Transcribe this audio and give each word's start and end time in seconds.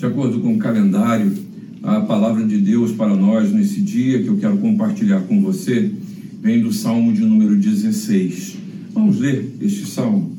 de 0.00 0.06
acordo 0.06 0.40
com 0.40 0.54
o 0.54 0.58
calendário, 0.58 1.30
a 1.82 2.00
palavra 2.00 2.42
de 2.46 2.56
Deus 2.56 2.90
para 2.90 3.14
nós 3.14 3.52
nesse 3.52 3.82
dia 3.82 4.22
que 4.22 4.28
eu 4.28 4.38
quero 4.38 4.56
compartilhar 4.56 5.20
com 5.20 5.42
você 5.42 5.90
vem 6.40 6.62
do 6.62 6.72
Salmo 6.72 7.12
de 7.12 7.20
número 7.20 7.54
16. 7.54 8.56
Vamos 8.94 9.20
ler 9.20 9.56
este 9.60 9.84
salmo. 9.84 10.32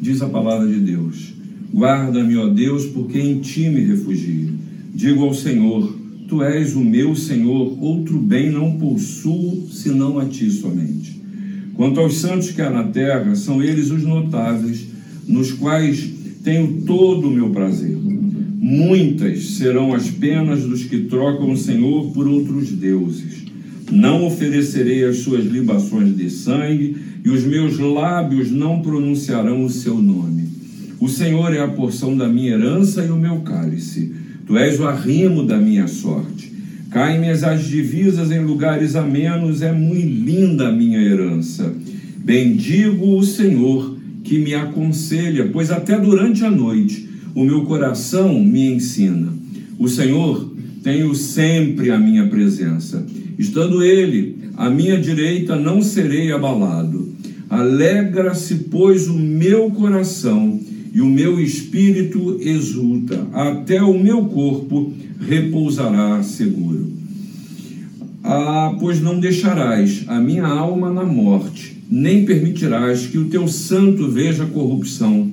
Diz 0.00 0.22
a 0.22 0.28
palavra 0.30 0.66
de 0.66 0.80
Deus: 0.80 1.34
Guarda-me, 1.74 2.38
ó 2.38 2.48
Deus, 2.48 2.86
porque 2.86 3.18
em 3.18 3.40
ti 3.40 3.68
me 3.68 3.80
refugio. 3.80 4.48
Digo 4.94 5.24
ao 5.24 5.34
Senhor: 5.34 5.94
Tu 6.26 6.42
és 6.42 6.74
o 6.74 6.80
meu 6.80 7.14
Senhor, 7.14 7.76
outro 7.84 8.18
bem 8.18 8.50
não 8.50 8.78
possuo 8.78 9.68
senão 9.70 10.18
a 10.18 10.24
ti 10.24 10.50
somente. 10.50 11.20
Quanto 11.74 12.00
aos 12.00 12.16
santos 12.16 12.50
que 12.50 12.62
há 12.62 12.70
na 12.70 12.84
terra, 12.84 13.34
são 13.34 13.62
eles 13.62 13.90
os 13.90 14.04
notáveis, 14.04 14.86
nos 15.28 15.52
quais 15.52 16.10
tenho 16.42 16.80
todo 16.86 17.28
o 17.28 17.30
meu 17.30 17.50
prazer. 17.50 18.21
Muitas 18.64 19.56
serão 19.56 19.92
as 19.92 20.08
penas 20.08 20.62
dos 20.62 20.84
que 20.84 21.00
trocam 21.00 21.50
o 21.50 21.56
Senhor 21.56 22.12
por 22.12 22.28
outros 22.28 22.70
deuses. 22.70 23.42
Não 23.90 24.24
oferecerei 24.24 25.02
as 25.04 25.18
suas 25.18 25.44
libações 25.44 26.16
de 26.16 26.30
sangue, 26.30 26.96
e 27.24 27.28
os 27.28 27.42
meus 27.42 27.76
lábios 27.80 28.52
não 28.52 28.80
pronunciarão 28.80 29.64
o 29.64 29.68
seu 29.68 30.00
nome. 30.00 30.48
O 31.00 31.08
Senhor 31.08 31.52
é 31.52 31.58
a 31.58 31.66
porção 31.66 32.16
da 32.16 32.28
minha 32.28 32.52
herança 32.52 33.04
e 33.04 33.10
o 33.10 33.16
meu 33.16 33.40
cálice. 33.40 34.12
Tu 34.46 34.56
és 34.56 34.78
o 34.78 34.86
arrimo 34.86 35.44
da 35.44 35.58
minha 35.58 35.88
sorte. 35.88 36.52
Caem-me 36.88 37.30
as 37.30 37.64
divisas 37.64 38.30
em 38.30 38.44
lugares 38.44 38.94
amenos, 38.94 39.60
é 39.60 39.72
muito 39.72 40.06
linda 40.06 40.68
a 40.68 40.72
minha 40.72 41.00
herança. 41.00 41.74
Bendigo 42.18 43.16
o 43.16 43.24
Senhor 43.24 43.96
que 44.22 44.38
me 44.38 44.54
aconselha, 44.54 45.50
pois 45.52 45.72
até 45.72 45.98
durante 45.98 46.44
a 46.44 46.50
noite 46.50 47.10
o 47.34 47.44
meu 47.44 47.64
coração 47.64 48.38
me 48.42 48.74
ensina. 48.74 49.32
O 49.78 49.88
Senhor 49.88 50.52
tenho 50.82 51.14
sempre 51.14 51.90
a 51.90 51.98
minha 51.98 52.26
presença. 52.28 53.04
Estando 53.38 53.82
Ele 53.82 54.36
à 54.56 54.68
minha 54.68 55.00
direita, 55.00 55.56
não 55.56 55.80
serei 55.80 56.30
abalado. 56.30 57.12
Alegra-se, 57.48 58.66
pois, 58.70 59.08
o 59.08 59.18
meu 59.18 59.70
coração 59.70 60.60
e 60.94 61.00
o 61.00 61.06
meu 61.06 61.40
espírito 61.40 62.38
exulta, 62.40 63.26
até 63.32 63.82
o 63.82 63.98
meu 63.98 64.26
corpo 64.26 64.92
repousará 65.18 66.22
seguro. 66.22 66.92
Ah, 68.22 68.76
pois 68.78 69.00
não 69.00 69.18
deixarás 69.18 70.04
a 70.06 70.20
minha 70.20 70.46
alma 70.46 70.92
na 70.92 71.04
morte, 71.04 71.78
nem 71.90 72.24
permitirás 72.24 73.06
que 73.06 73.18
o 73.18 73.24
teu 73.24 73.48
santo 73.48 74.08
veja 74.08 74.44
corrupção 74.46 75.31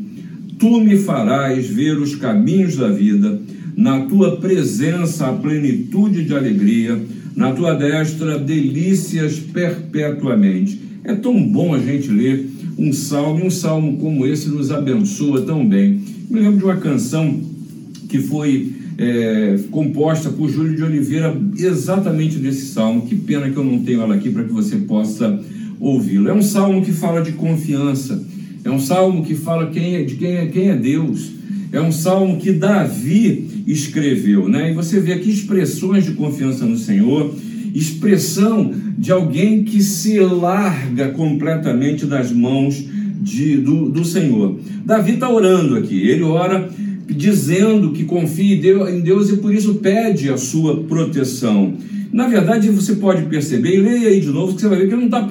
tu 0.59 0.81
me 0.81 0.97
farás 0.97 1.65
ver 1.67 1.97
os 1.97 2.15
caminhos 2.15 2.75
da 2.75 2.89
vida, 2.89 3.41
na 3.75 4.01
tua 4.01 4.35
presença 4.37 5.27
a 5.27 5.33
plenitude 5.33 6.25
de 6.25 6.35
alegria, 6.35 7.01
na 7.33 7.53
tua 7.53 7.73
destra 7.73 8.37
delícias 8.37 9.39
perpetuamente. 9.39 10.77
É 11.05 11.15
tão 11.15 11.41
bom 11.41 11.73
a 11.73 11.79
gente 11.79 12.09
ler 12.09 12.45
um 12.77 12.91
salmo, 12.91 13.45
um 13.45 13.49
salmo 13.49 13.97
como 13.97 14.27
esse 14.27 14.49
nos 14.49 14.69
abençoa 14.69 15.41
tão 15.43 15.65
bem. 15.65 16.01
Me 16.29 16.41
lembro 16.41 16.57
de 16.57 16.63
uma 16.65 16.75
canção 16.75 17.39
que 18.09 18.19
foi 18.19 18.73
é, 18.97 19.57
composta 19.71 20.29
por 20.29 20.49
Júlio 20.49 20.75
de 20.75 20.83
Oliveira, 20.83 21.35
exatamente 21.57 22.35
desse 22.37 22.73
salmo. 22.73 23.03
Que 23.03 23.15
pena 23.15 23.49
que 23.49 23.55
eu 23.55 23.63
não 23.63 23.79
tenho 23.79 24.01
ela 24.01 24.15
aqui 24.15 24.29
para 24.29 24.43
que 24.43 24.51
você 24.51 24.75
possa 24.75 25.39
ouvi-lo. 25.79 26.27
É 26.27 26.33
um 26.33 26.41
salmo 26.41 26.83
que 26.83 26.91
fala 26.91 27.21
de 27.21 27.31
confiança 27.31 28.21
é 28.63 28.69
um 28.69 28.79
salmo 28.79 29.23
que 29.23 29.35
fala 29.35 29.67
quem 29.67 29.95
é, 29.95 30.03
de 30.03 30.15
quem 30.15 30.35
é, 30.35 30.45
quem 30.47 30.69
é 30.69 30.75
Deus. 30.75 31.31
É 31.71 31.79
um 31.79 31.91
salmo 31.91 32.37
que 32.37 32.51
Davi 32.51 33.63
escreveu, 33.67 34.49
né? 34.49 34.71
E 34.71 34.73
você 34.73 34.99
vê 34.99 35.13
aqui 35.13 35.29
expressões 35.29 36.03
de 36.03 36.13
confiança 36.13 36.65
no 36.65 36.77
Senhor, 36.77 37.33
expressão 37.73 38.73
de 38.97 39.11
alguém 39.11 39.63
que 39.63 39.81
se 39.81 40.19
larga 40.19 41.09
completamente 41.09 42.05
das 42.05 42.31
mãos 42.31 42.83
de, 43.21 43.57
do, 43.57 43.89
do 43.89 44.03
Senhor. 44.03 44.59
Davi 44.83 45.13
está 45.13 45.29
orando 45.29 45.75
aqui, 45.75 45.95
ele 45.95 46.23
ora 46.23 46.69
dizendo 47.07 47.91
que 47.91 48.03
confia 48.03 48.55
em 48.55 49.01
Deus 49.01 49.29
e 49.29 49.37
por 49.37 49.53
isso 49.53 49.75
pede 49.75 50.29
a 50.29 50.37
sua 50.37 50.83
proteção. 50.83 51.73
Na 52.11 52.27
verdade, 52.27 52.69
você 52.69 52.95
pode 52.95 53.23
perceber, 53.23 53.75
e 53.75 53.81
leia 53.81 54.09
aí 54.09 54.19
de 54.19 54.27
novo, 54.27 54.55
que 54.55 54.61
você 54.61 54.67
vai 54.67 54.79
ver 54.79 54.87
que 54.87 54.93
ele 54.93 55.07
não 55.07 55.19
está 55.19 55.29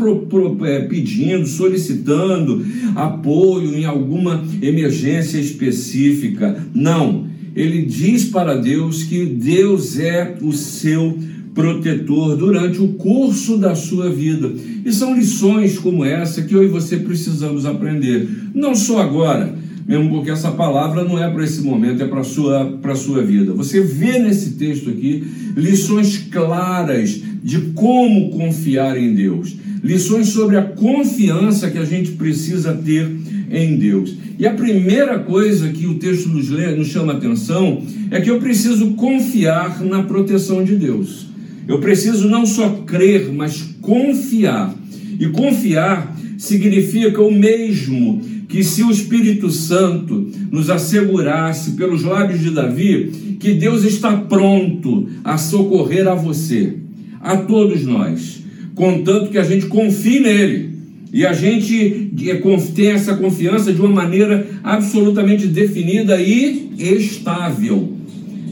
é, 0.66 0.80
pedindo, 0.82 1.46
solicitando 1.46 2.64
apoio 2.94 3.74
em 3.74 3.84
alguma 3.84 4.44
emergência 4.62 5.38
específica. 5.38 6.64
Não. 6.74 7.26
Ele 7.56 7.82
diz 7.82 8.26
para 8.26 8.54
Deus 8.54 9.02
que 9.02 9.26
Deus 9.26 9.98
é 9.98 10.36
o 10.40 10.52
seu 10.52 11.18
protetor 11.52 12.36
durante 12.36 12.80
o 12.80 12.88
curso 12.88 13.58
da 13.58 13.74
sua 13.74 14.08
vida. 14.08 14.52
E 14.84 14.92
são 14.92 15.16
lições 15.16 15.76
como 15.76 16.04
essa 16.04 16.42
que 16.42 16.54
eu 16.54 16.62
e 16.62 16.68
você 16.68 16.98
precisamos 16.98 17.66
aprender. 17.66 18.28
Não 18.54 18.76
só 18.76 19.00
agora, 19.00 19.58
mesmo 19.88 20.10
porque 20.10 20.30
essa 20.30 20.50
palavra 20.50 21.02
não 21.02 21.18
é 21.18 21.30
para 21.30 21.42
esse 21.42 21.62
momento, 21.62 22.02
é 22.02 22.06
para 22.06 22.20
a 22.20 22.24
sua, 22.24 22.78
sua 22.94 23.22
vida. 23.22 23.54
Você 23.54 23.80
vê 23.80 24.18
nesse 24.18 24.50
texto 24.50 24.90
aqui 24.90 25.24
lições 25.56 26.18
claras 26.30 27.22
de 27.42 27.58
como 27.74 28.28
confiar 28.28 28.98
em 28.98 29.14
Deus, 29.14 29.56
lições 29.82 30.28
sobre 30.28 30.58
a 30.58 30.62
confiança 30.62 31.70
que 31.70 31.78
a 31.78 31.86
gente 31.86 32.10
precisa 32.12 32.74
ter 32.74 33.10
em 33.50 33.76
Deus. 33.76 34.14
E 34.38 34.46
a 34.46 34.52
primeira 34.52 35.18
coisa 35.20 35.70
que 35.70 35.86
o 35.86 35.94
texto 35.94 36.28
nos, 36.28 36.50
lê, 36.50 36.70
nos 36.76 36.88
chama 36.88 37.14
atenção 37.14 37.82
é 38.10 38.20
que 38.20 38.30
eu 38.30 38.38
preciso 38.38 38.90
confiar 38.90 39.82
na 39.82 40.02
proteção 40.02 40.62
de 40.62 40.76
Deus. 40.76 41.28
Eu 41.66 41.80
preciso 41.80 42.28
não 42.28 42.44
só 42.44 42.68
crer, 42.86 43.32
mas 43.32 43.62
confiar. 43.80 44.74
E 45.18 45.26
confiar 45.28 46.14
significa 46.36 47.22
o 47.22 47.32
mesmo 47.32 48.37
que 48.48 48.64
se 48.64 48.82
o 48.82 48.90
Espírito 48.90 49.50
Santo 49.50 50.26
nos 50.50 50.70
assegurasse 50.70 51.72
pelos 51.72 52.02
lábios 52.02 52.40
de 52.40 52.50
Davi 52.50 53.36
que 53.38 53.52
Deus 53.52 53.84
está 53.84 54.16
pronto 54.16 55.06
a 55.22 55.36
socorrer 55.36 56.08
a 56.08 56.14
você, 56.14 56.78
a 57.20 57.36
todos 57.36 57.84
nós, 57.84 58.42
contanto 58.74 59.30
que 59.30 59.38
a 59.38 59.44
gente 59.44 59.66
confie 59.66 60.18
nele 60.18 60.78
e 61.12 61.24
a 61.24 61.32
gente 61.32 62.10
tem 62.74 62.88
essa 62.88 63.14
confiança 63.16 63.72
de 63.72 63.80
uma 63.80 63.88
maneira 63.88 64.46
absolutamente 64.62 65.46
definida 65.46 66.20
e 66.20 66.72
estável. 66.78 67.96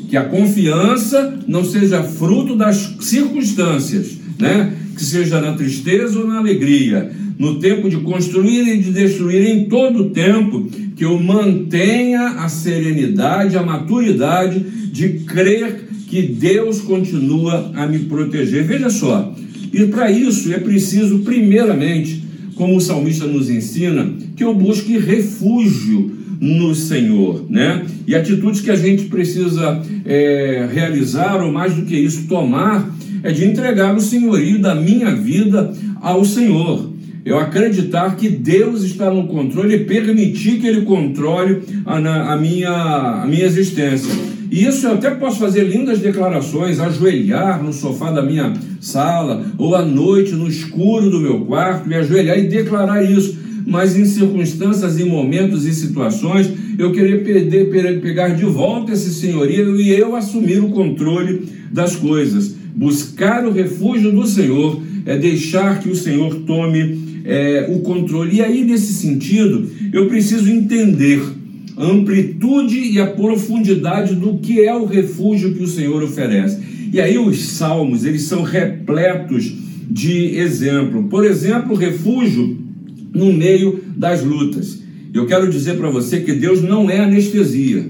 Que 0.08 0.16
a 0.16 0.24
confiança 0.24 1.38
não 1.46 1.64
seja 1.64 2.02
fruto 2.02 2.54
das 2.54 2.96
circunstâncias, 3.00 4.18
né? 4.38 4.72
que 4.96 5.04
seja 5.04 5.40
na 5.40 5.52
tristeza 5.52 6.18
ou 6.18 6.26
na 6.26 6.38
alegria, 6.38 7.10
no 7.38 7.58
tempo 7.58 7.88
de 7.88 7.98
construir 7.98 8.66
e 8.66 8.78
de 8.78 8.92
destruir, 8.92 9.47
em 9.47 9.64
todo 9.66 10.04
o 10.04 10.10
tempo, 10.10 10.69
que 10.97 11.04
eu 11.04 11.19
mantenha 11.22 12.28
a 12.38 12.48
serenidade, 12.48 13.56
a 13.56 13.62
maturidade 13.62 14.60
de 14.91 15.20
crer 15.20 15.86
que 16.08 16.22
Deus 16.22 16.80
continua 16.80 17.72
a 17.74 17.86
me 17.86 18.00
proteger. 18.00 18.64
Veja 18.64 18.88
só, 18.88 19.34
e 19.72 19.86
para 19.86 20.10
isso 20.10 20.52
é 20.52 20.58
preciso, 20.58 21.19
primeiramente, 21.20 22.24
como 22.54 22.76
o 22.76 22.80
salmista 22.80 23.26
nos 23.26 23.50
ensina, 23.50 24.14
que 24.34 24.42
eu 24.42 24.54
busque 24.54 24.97
refúgio 24.97 26.16
no 26.41 26.74
Senhor, 26.74 27.44
né? 27.50 27.84
E 28.06 28.14
atitudes 28.14 28.60
que 28.60 28.70
a 28.70 28.76
gente 28.76 29.04
precisa 29.04 29.82
é, 30.04 30.68
realizar, 30.72 31.42
ou 31.42 31.53
mais 31.53 31.74
do 31.74 31.82
que 31.82 31.97
isso, 31.97 32.26
tomar, 32.26 32.94
é 33.22 33.32
de 33.32 33.44
entregar 33.44 33.94
o 33.94 34.00
senhorio 34.00 34.58
da 34.58 34.74
minha 34.74 35.14
vida 35.14 35.74
ao 36.00 36.24
Senhor 36.24 36.95
eu 37.26 37.41
acreditar 37.41 38.14
que 38.14 38.28
Deus 38.28 38.84
está 38.84 39.10
no 39.10 39.26
controle 39.26 39.75
e 39.75 39.84
permitir 39.84 40.60
que 40.60 40.66
Ele 40.69 40.82
controle 40.82 41.60
a, 41.84 41.97
a, 42.32 42.37
minha, 42.37 42.70
a 42.70 43.26
minha 43.26 43.44
existência. 43.44 44.14
E 44.48 44.64
isso 44.64 44.87
eu 44.87 44.92
até 44.92 45.10
posso 45.10 45.41
fazer 45.41 45.65
lindas 45.65 45.98
declarações, 45.98 46.78
ajoelhar 46.78 47.60
no 47.60 47.72
sofá 47.72 48.12
da 48.12 48.22
minha 48.22 48.53
sala, 48.80 49.45
ou 49.59 49.74
à 49.74 49.84
noite 49.84 50.34
no 50.34 50.47
escuro 50.47 51.10
do 51.10 51.18
meu 51.18 51.41
quarto, 51.41 51.89
me 51.89 51.97
ajoelhar 51.97 52.39
e 52.39 52.47
declarar 52.47 53.03
isso. 53.03 53.36
Mas 53.66 53.97
em 53.97 54.04
circunstâncias, 54.04 55.00
em 55.00 55.06
momentos 55.06 55.66
e 55.66 55.74
situações, 55.74 56.48
eu 56.78 56.92
querer 56.92 57.24
perder, 57.24 58.00
pegar 58.00 58.28
de 58.28 58.45
volta 58.45 58.92
esse 58.92 59.12
senhorio 59.12 59.80
e 59.80 59.91
eu 59.91 60.15
assumir 60.15 60.60
o 60.60 60.71
controle 60.71 61.48
das 61.72 61.97
coisas. 61.97 62.54
Buscar 62.72 63.45
o 63.45 63.50
refúgio 63.50 64.12
do 64.12 64.24
Senhor 64.28 64.80
é 65.04 65.18
deixar 65.18 65.80
que 65.80 65.89
o 65.89 65.97
Senhor 65.97 66.33
tome 66.47 67.05
é, 67.26 67.66
o 67.68 67.80
controle. 67.80 68.36
E 68.36 68.42
aí, 68.42 68.64
nesse 68.64 68.92
sentido, 68.94 69.68
eu 69.92 70.06
preciso 70.06 70.50
entender 70.50 71.20
a 71.76 71.84
amplitude 71.84 72.78
e 72.78 73.00
a 73.00 73.06
profundidade 73.06 74.14
do 74.14 74.38
que 74.38 74.60
é 74.60 74.74
o 74.74 74.86
refúgio 74.86 75.52
que 75.54 75.62
o 75.62 75.68
Senhor 75.68 76.02
oferece. 76.02 76.58
E 76.92 77.00
aí 77.00 77.18
os 77.18 77.38
salmos, 77.44 78.04
eles 78.04 78.22
são 78.22 78.42
repletos 78.42 79.52
de 79.90 80.36
exemplo. 80.36 81.04
Por 81.04 81.24
exemplo, 81.24 81.74
refúgio 81.74 82.56
no 83.12 83.32
meio 83.32 83.82
das 83.96 84.22
lutas. 84.22 84.80
Eu 85.12 85.26
quero 85.26 85.50
dizer 85.50 85.76
para 85.76 85.90
você 85.90 86.20
que 86.20 86.32
Deus 86.32 86.62
não 86.62 86.88
é 86.88 87.00
anestesia. 87.00 87.84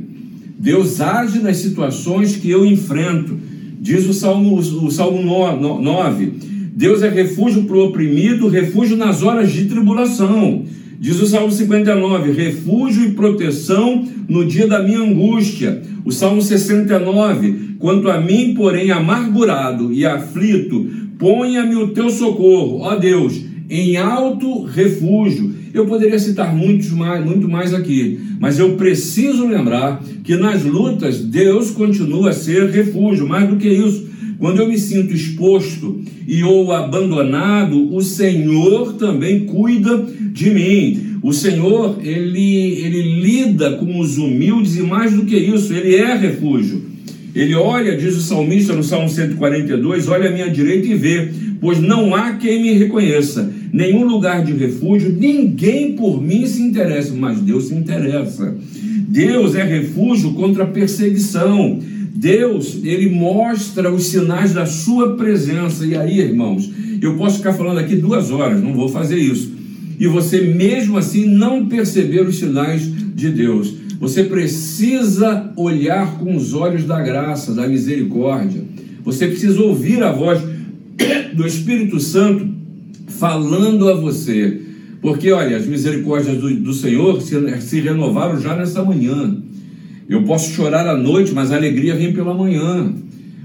Deus 0.58 1.00
age 1.00 1.40
nas 1.40 1.58
situações 1.58 2.36
que 2.36 2.50
eu 2.50 2.64
enfrento. 2.64 3.38
Diz 3.80 4.06
o 4.06 4.14
Salmo, 4.14 4.56
o 4.56 4.90
Salmo 4.90 5.22
9: 5.22 6.32
Deus 6.76 7.02
é 7.02 7.08
refúgio 7.08 7.62
para 7.62 7.74
o 7.74 7.86
oprimido, 7.86 8.48
refúgio 8.48 8.98
nas 8.98 9.22
horas 9.22 9.50
de 9.50 9.64
tribulação. 9.64 10.62
Diz 11.00 11.18
o 11.22 11.26
Salmo 11.26 11.50
59, 11.50 12.32
refúgio 12.32 13.02
e 13.02 13.12
proteção 13.12 14.06
no 14.28 14.44
dia 14.44 14.66
da 14.66 14.82
minha 14.82 15.00
angústia. 15.00 15.80
O 16.04 16.12
Salmo 16.12 16.42
69, 16.42 17.76
quanto 17.78 18.10
a 18.10 18.20
mim, 18.20 18.52
porém, 18.54 18.90
amargurado 18.90 19.90
e 19.90 20.04
aflito, 20.04 20.86
ponha-me 21.18 21.76
o 21.76 21.88
teu 21.88 22.10
socorro, 22.10 22.80
ó 22.82 22.94
Deus, 22.94 23.40
em 23.70 23.96
alto 23.96 24.64
refúgio. 24.64 25.54
Eu 25.72 25.86
poderia 25.86 26.18
citar 26.18 26.54
mais, 26.54 27.24
muito 27.24 27.48
mais 27.48 27.72
aqui, 27.72 28.20
mas 28.38 28.58
eu 28.58 28.76
preciso 28.76 29.48
lembrar 29.48 30.02
que 30.22 30.36
nas 30.36 30.62
lutas 30.62 31.20
Deus 31.20 31.70
continua 31.70 32.30
a 32.30 32.34
ser 32.34 32.68
refúgio, 32.68 33.26
mais 33.26 33.48
do 33.48 33.56
que 33.56 33.66
isso. 33.66 34.15
Quando 34.38 34.60
eu 34.60 34.68
me 34.68 34.78
sinto 34.78 35.14
exposto 35.14 36.00
e 36.26 36.42
ou 36.42 36.72
abandonado, 36.72 37.94
o 37.94 38.02
Senhor 38.02 38.94
também 38.94 39.46
cuida 39.46 40.06
de 40.32 40.50
mim. 40.50 41.18
O 41.22 41.32
Senhor, 41.32 41.98
ele, 42.02 42.80
ele 42.80 43.20
lida 43.20 43.72
com 43.72 43.98
os 43.98 44.18
humildes 44.18 44.76
e 44.76 44.82
mais 44.82 45.12
do 45.12 45.24
que 45.24 45.36
isso, 45.36 45.72
ele 45.72 45.96
é 45.96 46.14
refúgio. 46.14 46.82
Ele 47.34 47.54
olha, 47.54 47.96
diz 47.96 48.16
o 48.16 48.22
salmista 48.22 48.74
no 48.74 48.82
Salmo 48.82 49.08
142, 49.08 50.08
olha 50.08 50.30
à 50.30 50.32
minha 50.32 50.48
direita 50.48 50.86
e 50.86 50.94
vê, 50.94 51.28
pois 51.60 51.80
não 51.80 52.14
há 52.14 52.34
quem 52.34 52.62
me 52.62 52.72
reconheça 52.72 53.52
nenhum 53.72 54.06
lugar 54.06 54.42
de 54.42 54.52
refúgio, 54.52 55.12
ninguém 55.12 55.92
por 55.92 56.22
mim 56.22 56.46
se 56.46 56.62
interessa, 56.62 57.12
mas 57.14 57.40
Deus 57.40 57.68
se 57.68 57.74
interessa. 57.74 58.56
Deus 59.06 59.54
é 59.54 59.62
refúgio 59.62 60.32
contra 60.32 60.64
a 60.64 60.66
perseguição. 60.66 61.78
Deus, 62.16 62.78
ele 62.82 63.10
mostra 63.10 63.92
os 63.92 64.06
sinais 64.06 64.54
da 64.54 64.64
sua 64.64 65.16
presença. 65.16 65.84
E 65.84 65.94
aí, 65.94 66.18
irmãos, 66.18 66.70
eu 67.00 67.14
posso 67.16 67.36
ficar 67.36 67.52
falando 67.52 67.78
aqui 67.78 67.94
duas 67.94 68.30
horas, 68.30 68.62
não 68.62 68.72
vou 68.72 68.88
fazer 68.88 69.18
isso. 69.18 69.52
E 70.00 70.06
você 70.06 70.40
mesmo 70.40 70.96
assim 70.96 71.26
não 71.26 71.66
perceber 71.66 72.22
os 72.22 72.38
sinais 72.38 72.82
de 73.14 73.30
Deus. 73.30 73.74
Você 74.00 74.24
precisa 74.24 75.52
olhar 75.56 76.18
com 76.18 76.34
os 76.34 76.54
olhos 76.54 76.84
da 76.84 77.00
graça, 77.00 77.54
da 77.54 77.68
misericórdia. 77.68 78.62
Você 79.04 79.26
precisa 79.26 79.60
ouvir 79.60 80.02
a 80.02 80.12
voz 80.12 80.40
do 81.34 81.46
Espírito 81.46 82.00
Santo 82.00 82.48
falando 83.08 83.88
a 83.88 83.94
você. 83.94 84.60
Porque, 85.00 85.30
olha, 85.30 85.56
as 85.56 85.66
misericórdias 85.66 86.38
do, 86.38 86.54
do 86.56 86.72
Senhor 86.72 87.20
se, 87.20 87.60
se 87.60 87.80
renovaram 87.80 88.40
já 88.40 88.56
nessa 88.56 88.82
manhã. 88.82 89.36
Eu 90.08 90.22
posso 90.22 90.52
chorar 90.52 90.86
à 90.86 90.96
noite, 90.96 91.32
mas 91.34 91.50
a 91.50 91.56
alegria 91.56 91.96
vem 91.96 92.12
pela 92.12 92.32
manhã. 92.32 92.92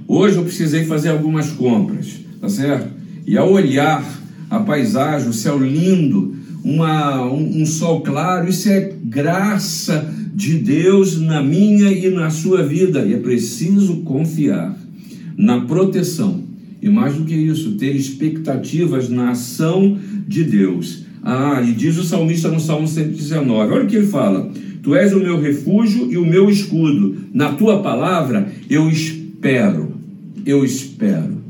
Hoje 0.08 0.38
eu 0.38 0.44
precisei 0.44 0.84
fazer 0.86 1.10
algumas 1.10 1.52
compras, 1.52 2.20
tá 2.40 2.48
certo? 2.50 2.90
E 3.26 3.38
ao 3.38 3.52
olhar 3.52 4.04
a 4.50 4.60
paisagem, 4.60 5.30
o 5.30 5.34
céu 5.34 5.58
lindo, 5.58 6.36
uma, 6.64 7.26
um, 7.26 7.62
um 7.62 7.66
sol 7.66 8.02
claro, 8.02 8.50
isso 8.50 8.70
é 8.70 8.94
graça 9.04 10.14
de 10.34 10.58
Deus 10.58 11.20
na 11.20 11.42
minha 11.42 11.92
e 11.92 12.10
na 12.10 12.30
sua 12.30 12.64
vida. 12.64 13.06
E 13.06 13.14
é 13.14 13.18
preciso 13.18 13.98
confiar 13.98 14.78
na 15.38 15.62
proteção 15.62 16.44
e 16.82 16.90
mais 16.90 17.14
do 17.14 17.24
que 17.24 17.36
isso, 17.36 17.74
ter 17.74 17.96
expectativas 17.96 19.08
na 19.08 19.32
ação 19.32 19.98
de 20.28 20.44
Deus. 20.44 21.06
Ah, 21.24 21.62
e 21.62 21.72
diz 21.72 21.98
o 21.98 22.04
salmista 22.04 22.50
no 22.50 22.60
Salmo 22.60 22.88
119: 22.88 23.74
olha 23.74 23.84
o 23.84 23.88
que 23.88 23.98
ele 23.98 24.08
fala: 24.08 24.52
Tu 24.82 24.96
és 24.96 25.14
o 25.14 25.20
meu 25.20 25.40
refúgio 25.40 26.12
e 26.12 26.18
o 26.18 26.26
meu 26.26 26.50
escudo, 26.50 27.16
na 27.34 27.54
tua 27.54 27.82
palavra 27.82 28.52
eu 28.70 28.90
espero, 28.90 29.94
eu 30.46 30.66
espero. 30.66 31.42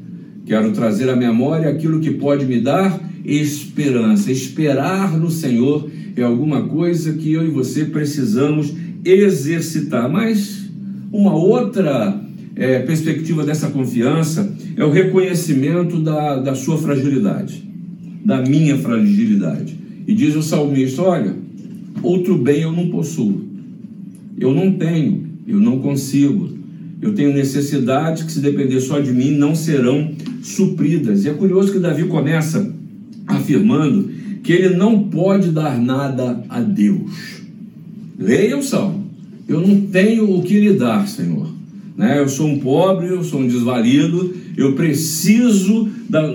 Quero 0.46 0.72
trazer 0.72 1.10
à 1.10 1.16
memória 1.16 1.70
aquilo 1.70 2.02
que 2.02 2.12
pode 2.12 2.46
me 2.46 2.60
dar 2.60 3.00
esperança. 3.24 4.32
Esperar 4.32 5.18
no 5.18 5.32
Senhor 5.32 5.90
é 6.16 6.24
alguma 6.24 6.64
coisa 6.64 7.14
que 7.14 7.32
eu 7.32 7.46
e 7.46 7.50
você 7.50 7.86
precisamos 7.86 8.74
exercitar. 9.06 10.10
Mas 10.10 10.70
uma 11.12 11.34
outra 11.34 12.20
é, 12.56 12.80
perspectiva 12.80 13.46
dessa 13.46 13.70
confiança 13.70 14.54
é 14.76 14.84
o 14.84 14.92
reconhecimento 14.92 16.02
da, 16.02 16.38
da 16.38 16.56
sua 16.56 16.78
fragilidade, 16.78 17.64
da 18.26 18.42
minha 18.42 18.78
fragilidade. 18.78 19.80
E 20.06 20.14
diz 20.14 20.36
o 20.36 20.42
salmista: 20.42 21.02
Olha, 21.02 21.34
outro 22.04 22.38
bem 22.38 22.62
eu 22.62 22.72
não 22.72 22.90
possuo, 22.90 23.42
eu 24.38 24.54
não 24.54 24.74
tenho, 24.74 25.26
eu 25.48 25.60
não 25.60 25.80
consigo, 25.80 26.50
eu 27.02 27.14
tenho 27.14 27.34
necessidades 27.34 28.24
que, 28.24 28.32
se 28.32 28.40
depender 28.40 28.80
só 28.80 29.00
de 29.00 29.12
mim, 29.12 29.32
não 29.32 29.56
serão 29.56 30.12
supridas. 30.44 31.26
E 31.26 31.30
é 31.30 31.34
curioso 31.34 31.72
que 31.72 31.80
Davi 31.80 32.04
começa 32.06 32.74
afirmando 33.26 34.10
que 34.44 34.52
ele 34.52 34.76
não 34.76 35.04
pode 35.04 35.50
dar 35.50 35.80
nada 35.80 36.44
a 36.48 36.60
Deus. 36.60 37.42
Leia 38.18 38.58
o 38.58 38.64
salmo. 38.64 39.10
Eu 39.48 39.62
não 39.62 39.82
tenho 39.82 40.38
o 40.38 40.44
que 40.44 40.60
lhe 40.60 40.74
dar, 40.74 41.08
Senhor. 41.08 41.50
Né? 41.98 42.20
Eu 42.20 42.30
sou 42.30 42.48
um 42.48 42.60
pobre, 42.60 43.08
eu 43.08 43.24
sou 43.24 43.42
um 43.42 43.48
desvalido, 43.48 44.34
eu 44.56 44.74
preciso 44.74 45.90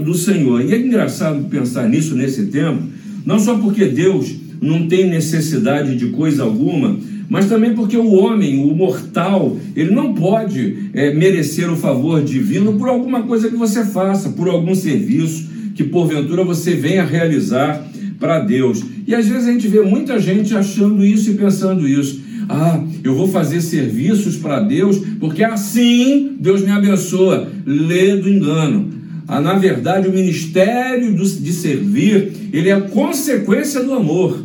do 0.05 0.15
Senhor. 0.15 0.63
E 0.63 0.73
é 0.73 0.79
engraçado 0.79 1.49
pensar 1.49 1.89
nisso 1.89 2.15
nesse 2.15 2.47
tempo, 2.47 2.83
não 3.25 3.39
só 3.39 3.57
porque 3.59 3.87
Deus 3.87 4.35
não 4.61 4.87
tem 4.87 5.09
necessidade 5.09 5.97
de 5.97 6.07
coisa 6.07 6.43
alguma, 6.43 6.99
mas 7.29 7.49
também 7.49 7.75
porque 7.75 7.97
o 7.97 8.13
homem, 8.13 8.65
o 8.65 8.75
mortal, 8.75 9.57
ele 9.75 9.91
não 9.91 10.15
pode 10.15 10.91
é, 10.95 11.13
merecer 11.13 11.71
o 11.71 11.77
favor 11.77 12.23
divino 12.23 12.75
por 12.75 12.89
alguma 12.89 13.23
coisa 13.23 13.49
que 13.49 13.57
você 13.57 13.85
faça, 13.85 14.31
por 14.31 14.49
algum 14.49 14.75
serviço 14.75 15.57
que 15.75 15.85
porventura 15.85 16.43
você 16.43 16.75
venha 16.75 17.05
realizar 17.05 17.87
para 18.19 18.41
Deus. 18.41 18.83
E 19.07 19.15
às 19.15 19.29
vezes 19.29 19.47
a 19.47 19.53
gente 19.53 19.69
vê 19.69 19.83
muita 19.83 20.19
gente 20.19 20.57
achando 20.57 21.05
isso 21.05 21.31
e 21.31 21.35
pensando 21.35 21.87
isso. 21.87 22.25
Ah, 22.49 22.83
eu 23.03 23.15
vou 23.15 23.29
fazer 23.29 23.61
serviços 23.61 24.37
para 24.37 24.61
Deus, 24.61 24.99
porque 25.21 25.45
assim 25.45 26.37
Deus 26.41 26.63
me 26.63 26.71
abençoa. 26.71 27.49
Lê 27.67 28.17
do 28.17 28.31
engano. 28.31 28.89
Ah, 29.29 29.41
na 29.41 29.55
verdade, 29.55 30.09
o 30.09 30.13
ministério 30.13 31.13
de 31.15 31.53
servir, 31.53 32.33
ele 32.53 32.71
é 32.71 32.81
consequência 32.81 33.83
do 33.83 33.93
amor. 33.93 34.41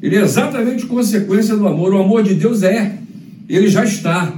Ele 0.00 0.16
é 0.16 0.20
exatamente 0.20 0.86
consequência 0.86 1.56
do 1.56 1.66
amor. 1.66 1.92
O 1.92 1.98
amor 1.98 2.22
de 2.22 2.34
Deus 2.34 2.62
é, 2.62 2.98
ele 3.48 3.68
já 3.68 3.84
está. 3.84 4.32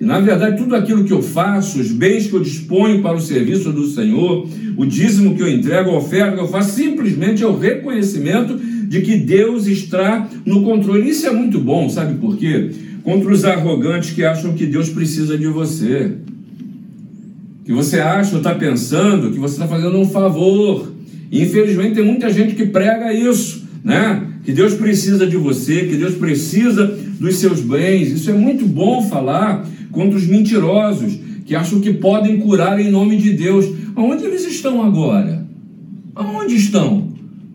E 0.00 0.04
na 0.04 0.20
verdade, 0.20 0.58
tudo 0.58 0.74
aquilo 0.74 1.04
que 1.04 1.12
eu 1.12 1.22
faço, 1.22 1.80
os 1.80 1.90
bens 1.90 2.26
que 2.26 2.34
eu 2.34 2.42
disponho 2.42 3.02
para 3.02 3.16
o 3.16 3.20
serviço 3.20 3.72
do 3.72 3.86
Senhor, 3.86 4.48
o 4.76 4.84
dízimo 4.84 5.34
que 5.34 5.42
eu 5.42 5.48
entrego, 5.48 5.90
a 5.90 5.98
oferta 5.98 6.36
que 6.36 6.42
eu 6.42 6.48
faço, 6.48 6.74
simplesmente 6.74 7.42
é 7.42 7.46
o 7.46 7.58
reconhecimento 7.58 8.56
de 8.56 9.00
que 9.00 9.16
Deus 9.16 9.66
está 9.66 10.28
no 10.44 10.62
controle. 10.62 11.08
Isso 11.08 11.26
é 11.26 11.30
muito 11.30 11.58
bom, 11.58 11.88
sabe 11.88 12.18
por 12.18 12.36
quê? 12.36 12.70
Contra 13.02 13.32
os 13.32 13.44
arrogantes 13.44 14.10
que 14.10 14.24
acham 14.24 14.52
que 14.52 14.66
Deus 14.66 14.90
precisa 14.90 15.36
de 15.36 15.46
você. 15.46 16.12
Que 17.66 17.72
você 17.72 17.98
acha 17.98 18.30
ou 18.30 18.38
está 18.38 18.54
pensando 18.54 19.32
que 19.32 19.38
você 19.38 19.54
está 19.54 19.66
fazendo 19.66 19.98
um 19.98 20.08
favor. 20.08 20.90
E 21.30 21.42
infelizmente 21.42 21.96
tem 21.96 22.04
muita 22.04 22.32
gente 22.32 22.54
que 22.54 22.66
prega 22.66 23.12
isso, 23.12 23.66
né? 23.82 24.24
Que 24.44 24.52
Deus 24.52 24.74
precisa 24.74 25.26
de 25.26 25.36
você, 25.36 25.80
que 25.86 25.96
Deus 25.96 26.14
precisa 26.14 26.86
dos 27.18 27.36
seus 27.36 27.60
bens. 27.60 28.12
Isso 28.12 28.30
é 28.30 28.32
muito 28.32 28.64
bom 28.64 29.02
falar 29.02 29.68
contra 29.90 30.16
os 30.16 30.26
mentirosos 30.26 31.18
que 31.44 31.56
acham 31.56 31.80
que 31.80 31.92
podem 31.92 32.38
curar 32.38 32.78
em 32.78 32.90
nome 32.90 33.16
de 33.16 33.32
Deus. 33.32 33.66
Aonde 33.96 34.24
eles 34.24 34.46
estão 34.46 34.82
agora? 34.82 35.44
Aonde 36.14 36.54
estão? 36.54 37.08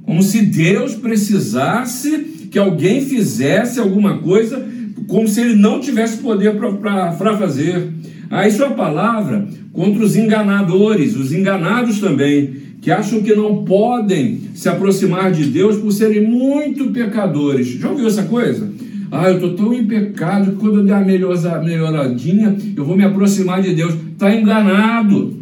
Como 0.03 0.22
se 0.22 0.41
Deus 0.41 0.94
precisasse 0.96 2.48
que 2.51 2.60
alguém 2.60 3.06
fizesse 3.06 3.80
alguma 3.80 4.18
coisa, 4.18 4.62
como 5.08 5.25
se 5.25 5.39
ele 5.39 5.56
não 5.56 5.80
tivesse 5.80 6.18
poder 6.18 6.56
para 6.58 7.38
fazer. 7.38 7.89
Aí 8.32 8.48
ah, 8.48 8.52
sua 8.54 8.70
palavra 8.70 9.46
contra 9.74 10.02
os 10.02 10.16
enganadores, 10.16 11.18
os 11.18 11.34
enganados 11.34 12.00
também, 12.00 12.54
que 12.82 12.90
acham 12.90 13.22
que 13.22 13.36
não 13.36 13.66
podem 13.66 14.40
se 14.56 14.70
aproximar 14.70 15.34
de 15.34 15.44
Deus 15.48 15.76
por 15.76 15.92
serem 15.92 16.26
muito 16.26 16.92
pecadores. 16.92 17.68
Já 17.68 17.90
ouviu 17.90 18.08
essa 18.08 18.24
coisa? 18.24 18.72
Ah, 19.12 19.30
eu 19.30 19.36
estou 19.36 19.54
tão 19.54 19.74
em 19.74 19.86
pecado 19.86 20.52
que 20.52 20.58
quando 20.58 20.78
eu 20.78 20.86
der 20.86 20.94
a 20.94 21.60
melhoradinha, 21.60 22.56
eu 22.74 22.86
vou 22.86 22.96
me 22.96 23.04
aproximar 23.04 23.62
de 23.62 23.76
Deus. 23.76 23.96
Está 24.14 24.34
enganado. 24.34 25.36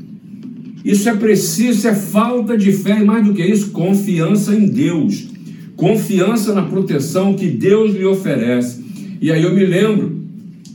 Isso 0.84 1.08
é 1.08 1.16
preciso, 1.16 1.78
isso 1.78 1.88
é 1.88 1.94
falta 1.94 2.58
de 2.58 2.72
fé, 2.72 3.00
e 3.00 3.06
mais 3.06 3.24
do 3.24 3.36
que 3.36 3.44
isso, 3.44 3.70
confiança 3.70 4.56
em 4.56 4.68
Deus, 4.68 5.28
confiança 5.76 6.56
na 6.56 6.64
proteção 6.64 7.36
que 7.36 7.46
Deus 7.46 7.94
lhe 7.94 8.06
oferece. 8.06 8.84
E 9.22 9.32
aí 9.32 9.44
eu 9.44 9.54
me 9.54 9.64
lembro 9.64 10.19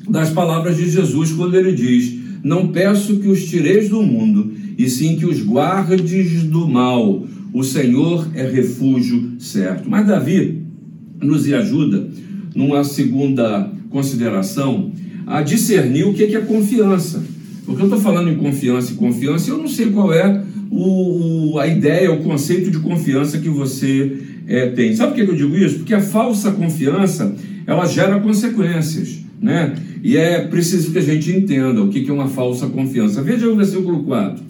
das 0.09 0.31
palavras 0.31 0.77
de 0.77 0.89
Jesus 0.89 1.33
quando 1.33 1.57
ele 1.57 1.73
diz: 1.73 2.15
Não 2.43 2.69
peço 2.69 3.17
que 3.17 3.29
os 3.29 3.45
tireis 3.45 3.89
do 3.89 4.03
mundo, 4.03 4.53
e 4.77 4.89
sim 4.89 5.17
que 5.17 5.27
os 5.27 5.41
guardes 5.41 6.45
do 6.45 6.69
mal. 6.69 7.27
O 7.53 7.63
Senhor 7.63 8.29
é 8.35 8.45
refúgio 8.49 9.35
certo. 9.39 9.89
Mas 9.89 10.07
Davi 10.07 10.63
nos 11.23 11.51
ajuda 11.53 12.09
numa 12.55 12.83
segunda 12.83 13.71
consideração 13.91 14.91
a 15.27 15.41
discernir 15.41 16.05
o 16.05 16.13
que 16.13 16.25
é 16.25 16.41
confiança. 16.41 17.23
Porque 17.65 17.81
eu 17.81 17.87
estou 17.87 18.01
falando 18.01 18.29
em 18.29 18.37
confiança 18.37 18.93
e 18.93 18.97
confiança, 18.97 19.51
eu 19.51 19.59
não 19.59 19.69
sei 19.69 19.87
qual 19.87 20.13
é 20.13 20.43
o, 20.71 21.59
a 21.59 21.67
ideia, 21.67 22.13
o 22.13 22.23
conceito 22.23 22.71
de 22.71 22.79
confiança 22.79 23.39
que 23.39 23.49
você 23.49 24.19
é, 24.47 24.67
tem. 24.71 24.95
Sabe 24.95 25.15
por 25.15 25.25
que 25.25 25.31
eu 25.31 25.37
digo 25.37 25.57
isso? 25.57 25.79
Porque 25.79 25.95
a 25.95 26.01
falsa 26.01 26.53
confiança 26.53 27.35
ela 27.67 27.87
gera 27.87 28.21
consequências, 28.21 29.24
né? 29.45 29.75
E 30.03 30.17
é 30.17 30.41
preciso 30.41 30.91
que 30.91 30.99
a 30.99 31.03
gente 31.03 31.31
entenda 31.31 31.83
o 31.83 31.91
que 31.91 32.09
é 32.09 32.13
uma 32.13 32.29
falsa 32.29 32.67
confiança. 32.67 33.23
Veja 33.23 33.47
o 33.47 33.55
versículo 33.55 34.03
4, 34.05 34.43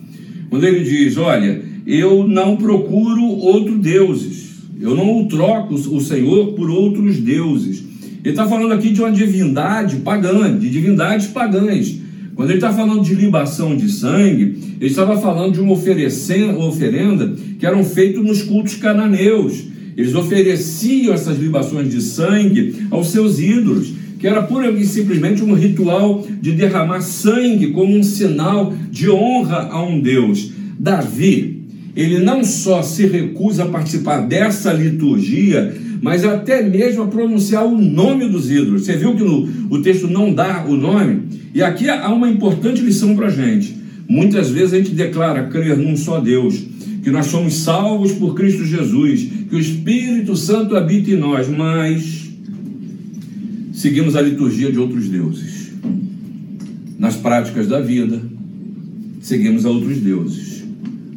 quando 0.48 0.64
ele 0.64 0.84
diz: 0.84 1.16
Olha, 1.16 1.60
eu 1.84 2.28
não 2.28 2.56
procuro 2.56 3.24
outros 3.24 3.76
deuses, 3.80 4.54
eu 4.80 4.94
não 4.94 5.26
troco 5.26 5.74
o 5.74 6.00
Senhor 6.00 6.52
por 6.52 6.70
outros 6.70 7.18
deuses. 7.18 7.82
Ele 8.22 8.30
está 8.30 8.46
falando 8.46 8.72
aqui 8.72 8.90
de 8.90 9.00
uma 9.00 9.10
divindade 9.10 9.96
pagã, 9.96 10.56
de 10.56 10.70
divindades 10.70 11.26
pagãs. 11.26 12.00
Quando 12.36 12.50
ele 12.50 12.58
está 12.58 12.72
falando 12.72 13.02
de 13.02 13.14
libação 13.14 13.76
de 13.76 13.90
sangue, 13.90 14.58
ele 14.80 14.90
estava 14.90 15.20
falando 15.20 15.54
de 15.54 15.60
uma 15.60 15.72
oferenda 15.72 17.34
que 17.58 17.66
eram 17.66 17.84
feitas 17.84 18.24
nos 18.24 18.42
cultos 18.42 18.76
cananeus. 18.76 19.64
Eles 19.96 20.14
ofereciam 20.14 21.14
essas 21.14 21.38
libações 21.38 21.90
de 21.90 22.00
sangue 22.00 22.86
aos 22.90 23.08
seus 23.10 23.38
ídolos, 23.38 23.92
que 24.18 24.26
era 24.26 24.42
pura 24.42 24.71
e 24.71 24.85
simplesmente 24.85 25.42
um 25.42 25.54
ritual 25.54 26.26
de 26.40 26.52
derramar 26.52 27.00
sangue 27.00 27.73
como 27.73 27.97
um 27.97 28.02
sinal 28.02 28.73
de 28.90 29.11
honra 29.11 29.68
a 29.71 29.83
um 29.83 30.00
Deus. 30.00 30.52
Davi, 30.78 31.62
ele 31.97 32.18
não 32.18 32.42
só 32.42 32.83
se 32.83 33.06
recusa 33.06 33.64
a 33.64 33.68
participar 33.68 34.26
dessa 34.26 34.73
liturgia, 34.73 35.75
mas 36.02 36.25
até 36.25 36.62
mesmo 36.62 37.02
a 37.04 37.06
pronunciar 37.06 37.64
o 37.64 37.80
nome 37.80 38.28
dos 38.28 38.50
ídolos. 38.50 38.85
Você 38.85 38.97
viu 38.97 39.14
que 39.14 39.23
no, 39.23 39.49
o 39.71 39.80
texto 39.80 40.09
não 40.09 40.33
dá 40.33 40.64
o 40.68 40.76
nome? 40.76 41.23
E 41.54 41.62
aqui 41.62 41.88
há 41.88 42.12
uma 42.12 42.28
importante 42.28 42.83
lição 42.83 43.14
para 43.14 43.28
a 43.28 43.30
gente. 43.30 43.76
Muitas 44.09 44.50
vezes 44.50 44.75
a 44.75 44.78
gente 44.78 44.90
declara 44.90 45.44
crer 45.44 45.76
num 45.76 45.97
só 45.97 46.21
Deus, 46.21 46.62
que 47.02 47.11
nós 47.11 47.26
somos 47.26 47.54
salvos 47.54 48.12
por 48.12 48.35
Cristo 48.35 48.64
Jesus, 48.64 49.28
que 49.49 49.56
o 49.56 49.59
Espírito 49.59 50.37
Santo 50.37 50.76
habita 50.76 51.11
em 51.11 51.16
nós, 51.16 51.49
mas 51.49 52.24
seguimos 53.84 54.16
a 54.16 54.22
liturgia 54.22 54.72
de 54.72 54.78
outros 54.78 55.10
deuses. 55.10 55.70
Nas 56.98 57.16
práticas 57.16 57.68
da 57.68 57.82
vida, 57.82 58.18
seguimos 59.20 59.66
a 59.66 59.70
outros 59.70 59.98
deuses. 59.98 60.64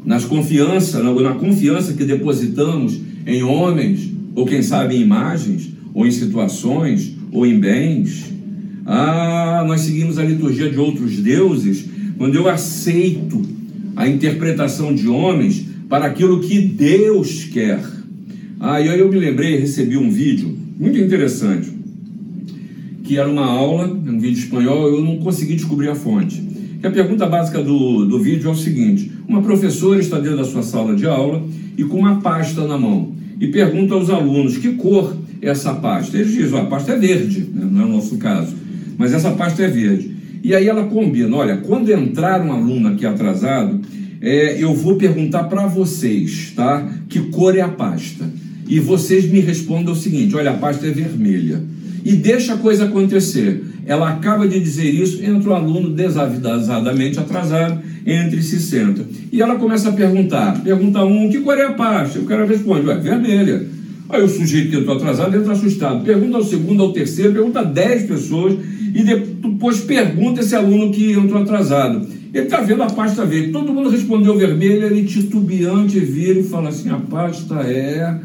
Nas 0.06 0.26
confiança, 0.26 1.02
na 1.02 1.34
confiança 1.36 1.94
que 1.94 2.04
depositamos 2.04 3.00
em 3.26 3.42
homens, 3.42 4.12
ou 4.36 4.46
quem 4.46 4.62
sabe 4.62 4.98
em 4.98 5.02
imagens, 5.02 5.70
ou 5.94 6.06
em 6.06 6.12
situações, 6.12 7.16
ou 7.32 7.46
em 7.46 7.58
bens. 7.58 8.34
Ah, 8.86 9.64
nós 9.66 9.80
seguimos 9.80 10.18
a 10.18 10.26
liturgia 10.26 10.70
de 10.70 10.78
outros 10.78 11.20
deuses 11.20 11.86
quando 12.18 12.36
eu 12.36 12.50
aceito 12.50 13.44
a 13.96 14.10
interpretação 14.10 14.94
de 14.94 15.08
homens 15.08 15.66
para 15.88 16.06
aquilo 16.06 16.42
que 16.42 16.60
Deus 16.60 17.46
quer. 17.46 17.80
Ah, 18.60 18.82
e 18.82 18.90
aí 18.90 19.00
eu 19.00 19.10
me 19.10 19.20
lembrei, 19.20 19.58
recebi 19.58 19.96
um 19.96 20.12
vídeo 20.12 20.54
muito 20.78 20.98
interessante, 20.98 21.77
que 23.08 23.18
era 23.18 23.30
uma 23.30 23.46
aula, 23.46 23.88
um 23.88 24.20
vídeo 24.20 24.40
espanhol, 24.40 24.88
eu 24.90 25.02
não 25.02 25.18
consegui 25.18 25.56
descobrir 25.56 25.88
a 25.88 25.96
fonte. 25.96 26.44
E 26.84 26.86
a 26.86 26.92
pergunta 26.92 27.26
básica 27.26 27.64
do, 27.64 28.06
do 28.06 28.20
vídeo 28.20 28.50
é 28.50 28.52
o 28.52 28.56
seguinte: 28.56 29.12
uma 29.28 29.42
professora 29.42 30.00
está 30.00 30.20
dentro 30.20 30.38
da 30.38 30.44
sua 30.44 30.62
sala 30.62 30.94
de 30.94 31.08
aula 31.08 31.42
e 31.78 31.84
com 31.86 31.98
uma 31.98 32.20
pasta 32.20 32.68
na 32.68 32.78
mão 32.78 33.14
e 33.40 33.48
pergunta 33.48 33.94
aos 33.94 34.10
alunos 34.10 34.58
que 34.58 34.74
cor 34.74 35.16
é 35.42 35.50
essa 35.50 35.74
pasta. 35.74 36.18
Eles 36.18 36.34
dizem: 36.34 36.60
a 36.60 36.66
pasta 36.66 36.92
é 36.92 36.98
verde, 36.98 37.48
né? 37.54 37.66
não 37.72 37.82
é 37.84 37.86
o 37.86 37.90
nosso 37.90 38.18
caso, 38.18 38.54
mas 38.98 39.14
essa 39.14 39.32
pasta 39.32 39.64
é 39.64 39.70
verde. 39.70 40.12
E 40.44 40.54
aí 40.54 40.68
ela 40.68 40.84
combina: 40.84 41.34
olha, 41.34 41.58
quando 41.58 41.90
entrar 41.90 42.42
um 42.42 42.52
aluno 42.52 42.90
aqui 42.90 43.06
atrasado, 43.06 43.80
é, 44.20 44.62
eu 44.62 44.76
vou 44.76 44.96
perguntar 44.96 45.46
para 45.46 45.66
vocês, 45.66 46.52
tá? 46.54 46.88
Que 47.08 47.22
cor 47.22 47.58
é 47.58 47.62
a 47.62 47.70
pasta? 47.70 48.26
E 48.68 48.82
vocês 48.82 49.32
me 49.32 49.40
respondam 49.40 49.94
o 49.94 49.96
seguinte: 49.96 50.36
olha, 50.36 50.52
a 50.52 50.56
pasta 50.56 50.86
é 50.86 50.92
vermelha. 50.92 51.77
E 52.04 52.14
deixa 52.14 52.54
a 52.54 52.58
coisa 52.58 52.86
acontecer. 52.86 53.64
Ela 53.86 54.10
acaba 54.10 54.48
de 54.48 54.60
dizer 54.60 54.90
isso, 54.90 55.24
entra 55.24 55.50
o 55.50 55.54
aluno 55.54 55.90
desavisadamente 55.92 57.20
atrasado, 57.20 57.82
entre 58.06 58.40
e 58.40 58.44
se 58.44 58.60
senta. 58.60 59.06
E 59.32 59.42
ela 59.42 59.56
começa 59.56 59.90
a 59.90 59.94
perguntar. 59.94 60.62
Pergunta 60.62 61.04
um, 61.04 61.30
que 61.30 61.40
cor 61.40 61.58
é 61.58 61.66
a 61.66 61.74
pasta? 61.74 62.20
O 62.20 62.26
cara 62.26 62.46
responde, 62.46 62.86
ué, 62.86 62.96
vermelha. 62.96 63.66
Aí 64.10 64.22
o 64.22 64.30
sujeito 64.30 64.72
que 64.72 64.78
entrou 64.78 64.96
atrasado 64.96 65.36
entra 65.36 65.54
assustado. 65.54 66.04
Pergunta 66.04 66.38
ao 66.38 66.44
segundo, 66.44 66.84
ao 66.84 66.94
terceiro, 66.94 67.34
pergunta 67.34 67.60
a 67.60 67.64
dez 67.64 68.04
pessoas 68.04 68.58
e 68.94 69.04
depois 69.04 69.82
pergunta 69.82 70.42
esse 70.42 70.56
aluno 70.56 70.92
que 70.92 71.12
entrou 71.12 71.42
atrasado. 71.42 72.08
Ele 72.34 72.46
está 72.46 72.62
vendo 72.62 72.84
a 72.84 72.88
pasta 72.88 73.26
verde. 73.26 73.52
Todo 73.52 73.74
mundo 73.74 73.90
respondeu 73.90 74.38
vermelho, 74.38 74.86
ele 74.86 75.04
titubeante 75.04 76.00
vira 76.00 76.40
e 76.40 76.44
fala 76.44 76.70
assim: 76.70 76.90
a 76.90 76.98
pasta 76.98 77.56
é, 77.62 78.18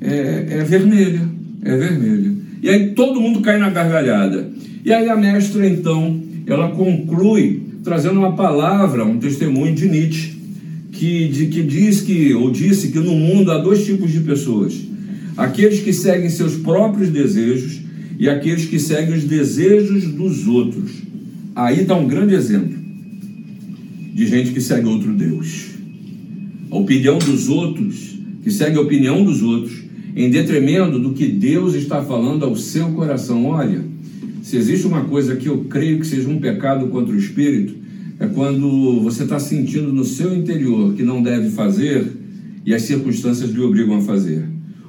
é, 0.00 0.46
é 0.50 0.64
vermelha, 0.64 1.22
é 1.64 1.76
vermelha. 1.76 2.45
E 2.62 2.68
aí 2.68 2.90
todo 2.90 3.20
mundo 3.20 3.40
cai 3.40 3.58
na 3.58 3.70
gargalhada. 3.70 4.50
E 4.84 4.92
aí 4.92 5.08
a 5.08 5.16
mestra, 5.16 5.66
então, 5.68 6.20
ela 6.46 6.70
conclui 6.70 7.62
trazendo 7.82 8.18
uma 8.18 8.34
palavra, 8.34 9.04
um 9.04 9.18
testemunho 9.18 9.74
de 9.74 9.88
Nietzsche, 9.88 10.36
que, 10.92 11.28
de, 11.28 11.46
que 11.46 11.62
diz 11.62 12.00
que, 12.00 12.34
ou 12.34 12.50
disse 12.50 12.88
que 12.88 12.98
no 12.98 13.14
mundo 13.14 13.52
há 13.52 13.58
dois 13.58 13.84
tipos 13.84 14.10
de 14.10 14.20
pessoas: 14.20 14.74
aqueles 15.36 15.80
que 15.80 15.92
seguem 15.92 16.28
seus 16.28 16.56
próprios 16.56 17.10
desejos 17.10 17.80
e 18.18 18.28
aqueles 18.28 18.64
que 18.64 18.78
seguem 18.78 19.14
os 19.14 19.24
desejos 19.24 20.04
dos 20.04 20.46
outros. 20.46 20.90
Aí 21.54 21.82
está 21.82 21.94
um 21.94 22.06
grande 22.06 22.34
exemplo 22.34 22.76
de 24.14 24.26
gente 24.26 24.52
que 24.52 24.60
segue 24.60 24.86
outro 24.86 25.12
Deus. 25.12 25.66
A 26.70 26.76
opinião 26.76 27.18
dos 27.18 27.48
outros, 27.48 28.18
que 28.42 28.50
segue 28.50 28.78
a 28.78 28.80
opinião 28.80 29.22
dos 29.22 29.42
outros, 29.42 29.85
em 30.16 30.30
detrimento 30.30 30.98
do 30.98 31.12
que 31.12 31.26
Deus 31.26 31.74
está 31.74 32.02
falando 32.02 32.42
ao 32.42 32.56
seu 32.56 32.88
coração. 32.92 33.44
Olha, 33.44 33.84
se 34.42 34.56
existe 34.56 34.86
uma 34.86 35.04
coisa 35.04 35.36
que 35.36 35.46
eu 35.46 35.64
creio 35.64 36.00
que 36.00 36.06
seja 36.06 36.26
um 36.26 36.40
pecado 36.40 36.88
contra 36.88 37.14
o 37.14 37.18
Espírito, 37.18 37.74
é 38.18 38.26
quando 38.26 39.02
você 39.02 39.24
está 39.24 39.38
sentindo 39.38 39.92
no 39.92 40.04
seu 40.04 40.34
interior 40.34 40.94
que 40.94 41.02
não 41.02 41.22
deve 41.22 41.50
fazer 41.50 42.10
e 42.64 42.74
as 42.74 42.82
circunstâncias 42.82 43.50
lhe 43.50 43.60
obrigam 43.60 43.98
a 43.98 44.00
fazer. 44.00 44.42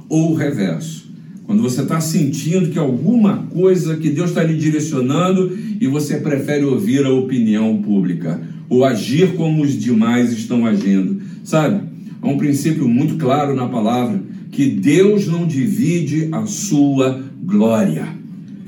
Ou 0.08 0.32
o 0.32 0.36
reverso 0.36 1.08
quando 1.44 1.62
você 1.62 1.82
está 1.82 2.00
sentindo 2.00 2.70
que 2.70 2.80
alguma 2.80 3.38
coisa 3.50 3.96
que 3.98 4.10
Deus 4.10 4.30
está 4.30 4.44
lhe 4.44 4.58
direcionando 4.58 5.58
e 5.80 5.88
você 5.88 6.18
prefere 6.18 6.64
ouvir 6.66 7.06
a 7.06 7.12
opinião 7.12 7.82
pública 7.82 8.42
ou 8.70 8.84
agir 8.84 9.34
como 9.36 9.64
os 9.64 9.78
demais 9.78 10.32
estão 10.32 10.66
agindo. 10.66 11.22
Sabe? 11.44 11.82
Há 12.22 12.28
um 12.28 12.38
princípio 12.38 12.88
muito 12.88 13.16
claro 13.16 13.56
na 13.56 13.68
palavra 13.68 14.22
que 14.58 14.66
Deus 14.66 15.28
não 15.28 15.46
divide 15.46 16.30
a 16.32 16.48
sua 16.48 17.22
glória. 17.44 18.08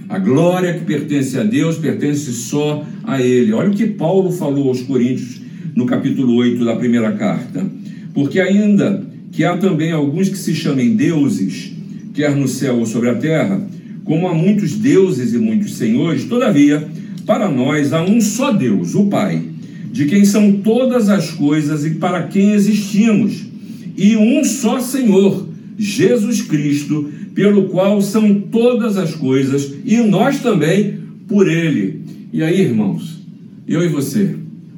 A 0.08 0.19
glória 0.19 0.75
que 0.75 0.86
pertence 0.86 1.36
a 1.36 1.41
Deus 1.41 1.77
pertence 1.77 2.31
só 2.31 2.86
a 3.03 3.19
Ele. 3.19 3.53
Olha 3.53 3.72
o 3.72 3.74
que 3.74 3.88
Paulo 3.88 4.31
falou 4.31 4.67
aos 4.67 4.84
Coríntios 4.84 5.41
no 5.75 5.88
capítulo 5.88 6.36
8 6.36 6.63
da 6.63 6.75
primeira 6.75 7.13
carta. 7.13 7.65
Porque 8.13 8.39
ainda 8.39 9.03
que 9.31 9.43
há 9.43 9.58
também 9.58 9.91
alguns 9.91 10.29
que 10.29 10.38
se 10.38 10.53
chamem 10.53 10.96
deuses, 10.96 11.74
quer 12.13 12.36
no 12.36 12.48
céu 12.48 12.77
ou 12.77 12.86
sobre 12.86 13.10
a 13.10 13.15
terra, 13.15 13.60
como 14.03 14.27
há 14.27 14.34
muitos 14.36 14.74
deuses 14.74 15.34
e 15.34 15.39
muitos 15.39 15.75
senhores, 15.75 16.25
todavia, 16.25 16.88
para 17.25 17.50
nós 17.50 17.93
há 17.93 18.03
um 18.03 18.22
só 18.22 18.51
Deus, 18.51 18.93
o 18.93 19.08
Pai, 19.08 19.41
de 19.91 20.05
quem 20.05 20.24
são 20.24 20.51
todas 20.51 21.10
as 21.10 21.31
coisas 21.31 21.84
e 21.84 21.96
para 21.96 22.27
quem 22.27 22.51
existimos, 22.51 23.43
e 23.98 24.15
um 24.15 24.43
só 24.43 24.79
Senhor, 24.79 25.49
Jesus 25.79 26.41
Cristo, 26.41 27.09
pelo 27.33 27.69
qual 27.69 28.01
são 28.01 28.36
todas 28.51 28.98
as 28.98 29.15
coisas, 29.15 29.74
e 29.86 29.98
nós 29.98 30.41
também 30.41 31.00
por 31.27 31.48
Ele. 31.48 32.01
E 32.31 32.43
aí, 32.43 32.62
irmãos, 32.62 33.25
eu 33.65 33.83
e 33.83 33.88
você, 33.88 34.36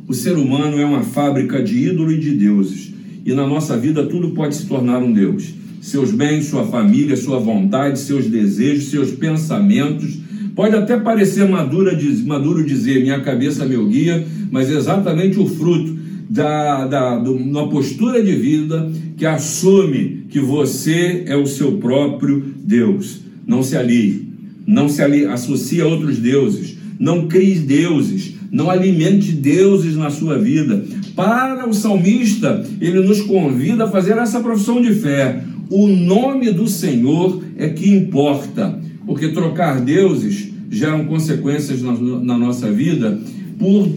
o 0.07 0.13
ser 0.13 0.37
humano 0.37 0.79
é 0.79 0.85
uma 0.85 1.01
fábrica 1.01 1.61
de 1.61 1.89
ídolo 1.89 2.11
e 2.11 2.19
de 2.19 2.31
deuses, 2.35 2.93
e 3.25 3.33
na 3.33 3.47
nossa 3.47 3.75
vida 3.75 4.05
tudo 4.05 4.29
pode 4.29 4.55
se 4.55 4.67
tornar 4.67 5.01
um 5.01 5.11
Deus 5.11 5.59
seus 5.81 6.11
bens, 6.11 6.45
sua 6.45 6.63
família, 6.65 7.17
sua 7.17 7.39
vontade, 7.39 7.99
seus 7.99 8.27
desejos, 8.27 8.91
seus 8.91 9.11
pensamentos. 9.11 10.19
Pode 10.55 10.75
até 10.75 10.97
parecer 10.97 11.49
madura, 11.49 11.97
maduro 12.25 12.63
dizer 12.63 13.01
minha 13.01 13.19
cabeça 13.21 13.65
meu 13.65 13.87
guia, 13.87 14.23
mas 14.51 14.69
é 14.69 14.75
exatamente 14.75 15.39
o 15.39 15.47
fruto 15.47 15.97
da, 16.29 16.85
da, 16.85 17.17
de 17.17 17.29
uma 17.29 17.67
postura 17.67 18.23
de 18.23 18.33
vida 18.33 18.91
que 19.17 19.25
assume 19.25 20.20
que 20.31 20.39
você 20.39 21.25
é 21.27 21.35
o 21.35 21.45
seu 21.45 21.73
próprio 21.73 22.43
Deus. 22.63 23.21
Não 23.45 23.61
se 23.61 23.77
alie, 23.77 24.27
não 24.65 24.89
se 24.89 25.03
alie, 25.03 25.25
associe 25.25 25.81
a 25.81 25.85
outros 25.85 26.17
deuses, 26.17 26.77
não 26.99 27.27
crie 27.27 27.59
deuses, 27.59 28.33
não 28.49 28.69
alimente 28.69 29.31
deuses 29.31 29.95
na 29.95 30.09
sua 30.09 30.39
vida. 30.39 30.83
Para 31.15 31.67
o 31.69 31.73
salmista, 31.73 32.65
ele 32.79 33.01
nos 33.01 33.21
convida 33.21 33.83
a 33.83 33.91
fazer 33.91 34.17
essa 34.17 34.39
profissão 34.39 34.81
de 34.81 34.95
fé 34.95 35.43
o 35.71 35.87
nome 35.87 36.51
do 36.51 36.67
Senhor 36.67 37.41
é 37.57 37.69
que 37.69 37.89
importa, 37.89 38.77
porque 39.05 39.29
trocar 39.29 39.79
deuses 39.79 40.49
geram 40.69 41.05
consequências 41.05 41.81
na, 41.81 41.93
na 41.93 42.37
nossa 42.37 42.69
vida 42.69 43.17
por 43.57 43.89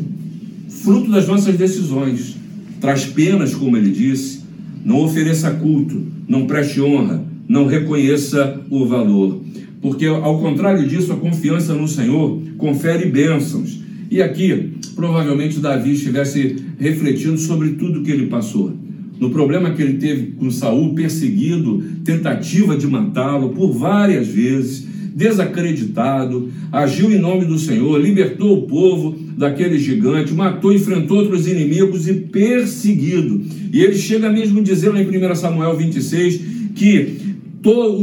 fruto 0.68 1.10
das 1.10 1.26
nossas 1.26 1.56
decisões. 1.56 2.36
Traz 2.80 3.06
penas, 3.06 3.56
como 3.56 3.76
ele 3.76 3.90
disse, 3.90 4.42
não 4.84 5.02
ofereça 5.02 5.50
culto, 5.50 6.06
não 6.28 6.46
preste 6.46 6.80
honra, 6.80 7.24
não 7.48 7.66
reconheça 7.66 8.60
o 8.70 8.86
valor. 8.86 9.40
Porque, 9.80 10.06
ao 10.06 10.38
contrário 10.38 10.86
disso, 10.88 11.12
a 11.12 11.16
confiança 11.16 11.74
no 11.74 11.88
Senhor 11.88 12.40
confere 12.56 13.08
bênçãos. 13.08 13.80
E 14.10 14.22
aqui, 14.22 14.72
provavelmente, 14.94 15.58
Davi 15.58 15.92
estivesse 15.92 16.56
refletindo 16.78 17.38
sobre 17.38 17.70
tudo 17.70 18.02
que 18.02 18.10
ele 18.10 18.26
passou. 18.26 18.72
No 19.18 19.30
problema 19.30 19.70
que 19.70 19.82
ele 19.82 19.94
teve 19.94 20.32
com 20.32 20.50
Saul, 20.50 20.94
perseguido, 20.94 21.82
tentativa 22.04 22.76
de 22.76 22.86
matá-lo 22.86 23.50
por 23.50 23.72
várias 23.72 24.26
vezes, 24.26 24.86
desacreditado, 25.14 26.50
agiu 26.72 27.10
em 27.10 27.18
nome 27.18 27.44
do 27.44 27.58
Senhor, 27.58 28.00
libertou 28.00 28.58
o 28.58 28.62
povo 28.62 29.16
daquele 29.38 29.78
gigante, 29.78 30.34
matou, 30.34 30.74
enfrentou 30.74 31.18
outros 31.18 31.46
inimigos 31.46 32.08
e 32.08 32.14
perseguido. 32.14 33.40
E 33.72 33.80
ele 33.80 33.96
chega 33.96 34.30
mesmo 34.30 34.60
dizendo 34.60 34.98
em 34.98 35.06
1 35.06 35.34
Samuel 35.36 35.76
26 35.76 36.40
que 36.74 37.24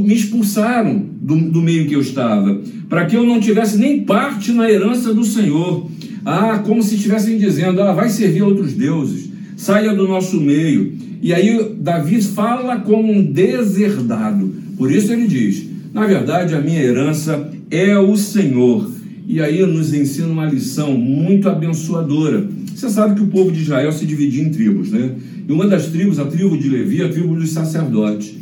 me 0.04 0.16
expulsaram 0.16 1.06
do, 1.22 1.36
do 1.36 1.62
meio 1.62 1.86
que 1.88 1.94
eu 1.94 2.02
estava, 2.02 2.62
para 2.90 3.06
que 3.06 3.16
eu 3.16 3.24
não 3.24 3.40
tivesse 3.40 3.78
nem 3.78 4.04
parte 4.04 4.52
na 4.52 4.72
herança 4.72 5.14
do 5.14 5.24
Senhor. 5.24 5.90
Ah, 6.26 6.60
como 6.60 6.82
se 6.82 6.96
estivessem 6.96 7.38
dizendo, 7.38 7.82
ah, 7.82 7.94
vai 7.94 8.10
servir 8.10 8.42
outros 8.42 8.74
deuses, 8.74 9.30
saia 9.58 9.94
do 9.94 10.08
nosso 10.08 10.40
meio. 10.40 10.94
E 11.22 11.34
aí 11.34 11.76
Davi 11.78 12.22
fala 12.22 12.80
como 12.80 13.12
um 13.12 13.24
deserdado. 13.24 14.52
Por 14.78 14.92
isso 14.92 15.12
ele 15.12 15.28
diz: 15.28 15.71
na 15.94 16.06
verdade, 16.08 16.56
a 16.56 16.62
minha 16.62 16.82
herança 16.82 17.50
é 17.70 17.98
o 17.98 18.16
Senhor. 18.16 18.90
E 19.28 19.42
aí 19.42 19.66
nos 19.66 19.94
ensina 19.94 20.28
uma 20.28 20.46
lição 20.46 20.94
muito 20.94 21.50
abençoadora. 21.50 22.48
Você 22.74 22.90
sabe 22.90 23.16
que 23.16 23.22
o 23.22 23.28
povo 23.28 23.52
de 23.52 23.62
Israel 23.62 23.92
se 23.92 24.06
dividia 24.06 24.44
em 24.44 24.50
tribos, 24.50 24.90
né? 24.90 25.16
E 25.48 25.52
uma 25.52 25.68
das 25.68 25.88
tribos, 25.88 26.18
a 26.18 26.26
tribo 26.26 26.58
de 26.58 26.70
Levi, 26.70 27.02
a 27.02 27.10
tribo 27.10 27.36
dos 27.36 27.52
sacerdotes. 27.52 28.34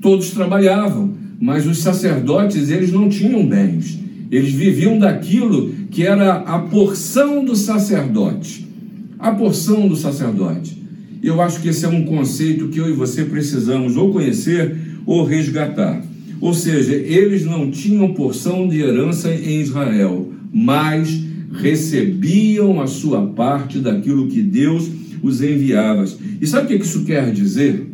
Todos 0.00 0.30
trabalhavam, 0.30 1.14
mas 1.40 1.66
os 1.66 1.78
sacerdotes, 1.78 2.70
eles 2.70 2.92
não 2.92 3.08
tinham 3.08 3.46
bens. 3.46 3.98
Eles 4.30 4.52
viviam 4.52 4.98
daquilo 4.98 5.70
que 5.90 6.06
era 6.06 6.34
a 6.34 6.58
porção 6.58 7.44
do 7.44 7.56
sacerdote. 7.56 8.68
A 9.18 9.32
porção 9.32 9.88
do 9.88 9.96
sacerdote. 9.96 10.80
Eu 11.22 11.40
acho 11.40 11.60
que 11.60 11.68
esse 11.68 11.84
é 11.84 11.88
um 11.88 12.04
conceito 12.04 12.68
que 12.68 12.78
eu 12.78 12.88
e 12.88 12.92
você 12.92 13.24
precisamos 13.24 13.96
ou 13.96 14.12
conhecer 14.12 14.76
ou 15.04 15.24
resgatar. 15.24 16.09
Ou 16.40 16.54
seja, 16.54 16.94
eles 16.94 17.44
não 17.44 17.70
tinham 17.70 18.14
porção 18.14 18.66
de 18.66 18.80
herança 18.80 19.32
em 19.32 19.60
Israel, 19.60 20.32
mas 20.52 21.22
recebiam 21.52 22.80
a 22.80 22.86
sua 22.86 23.26
parte 23.26 23.78
daquilo 23.78 24.28
que 24.28 24.40
Deus 24.40 24.88
os 25.22 25.42
enviava. 25.42 26.04
E 26.40 26.46
sabe 26.46 26.64
o 26.64 26.78
que 26.78 26.84
isso 26.84 27.04
quer 27.04 27.30
dizer? 27.32 27.86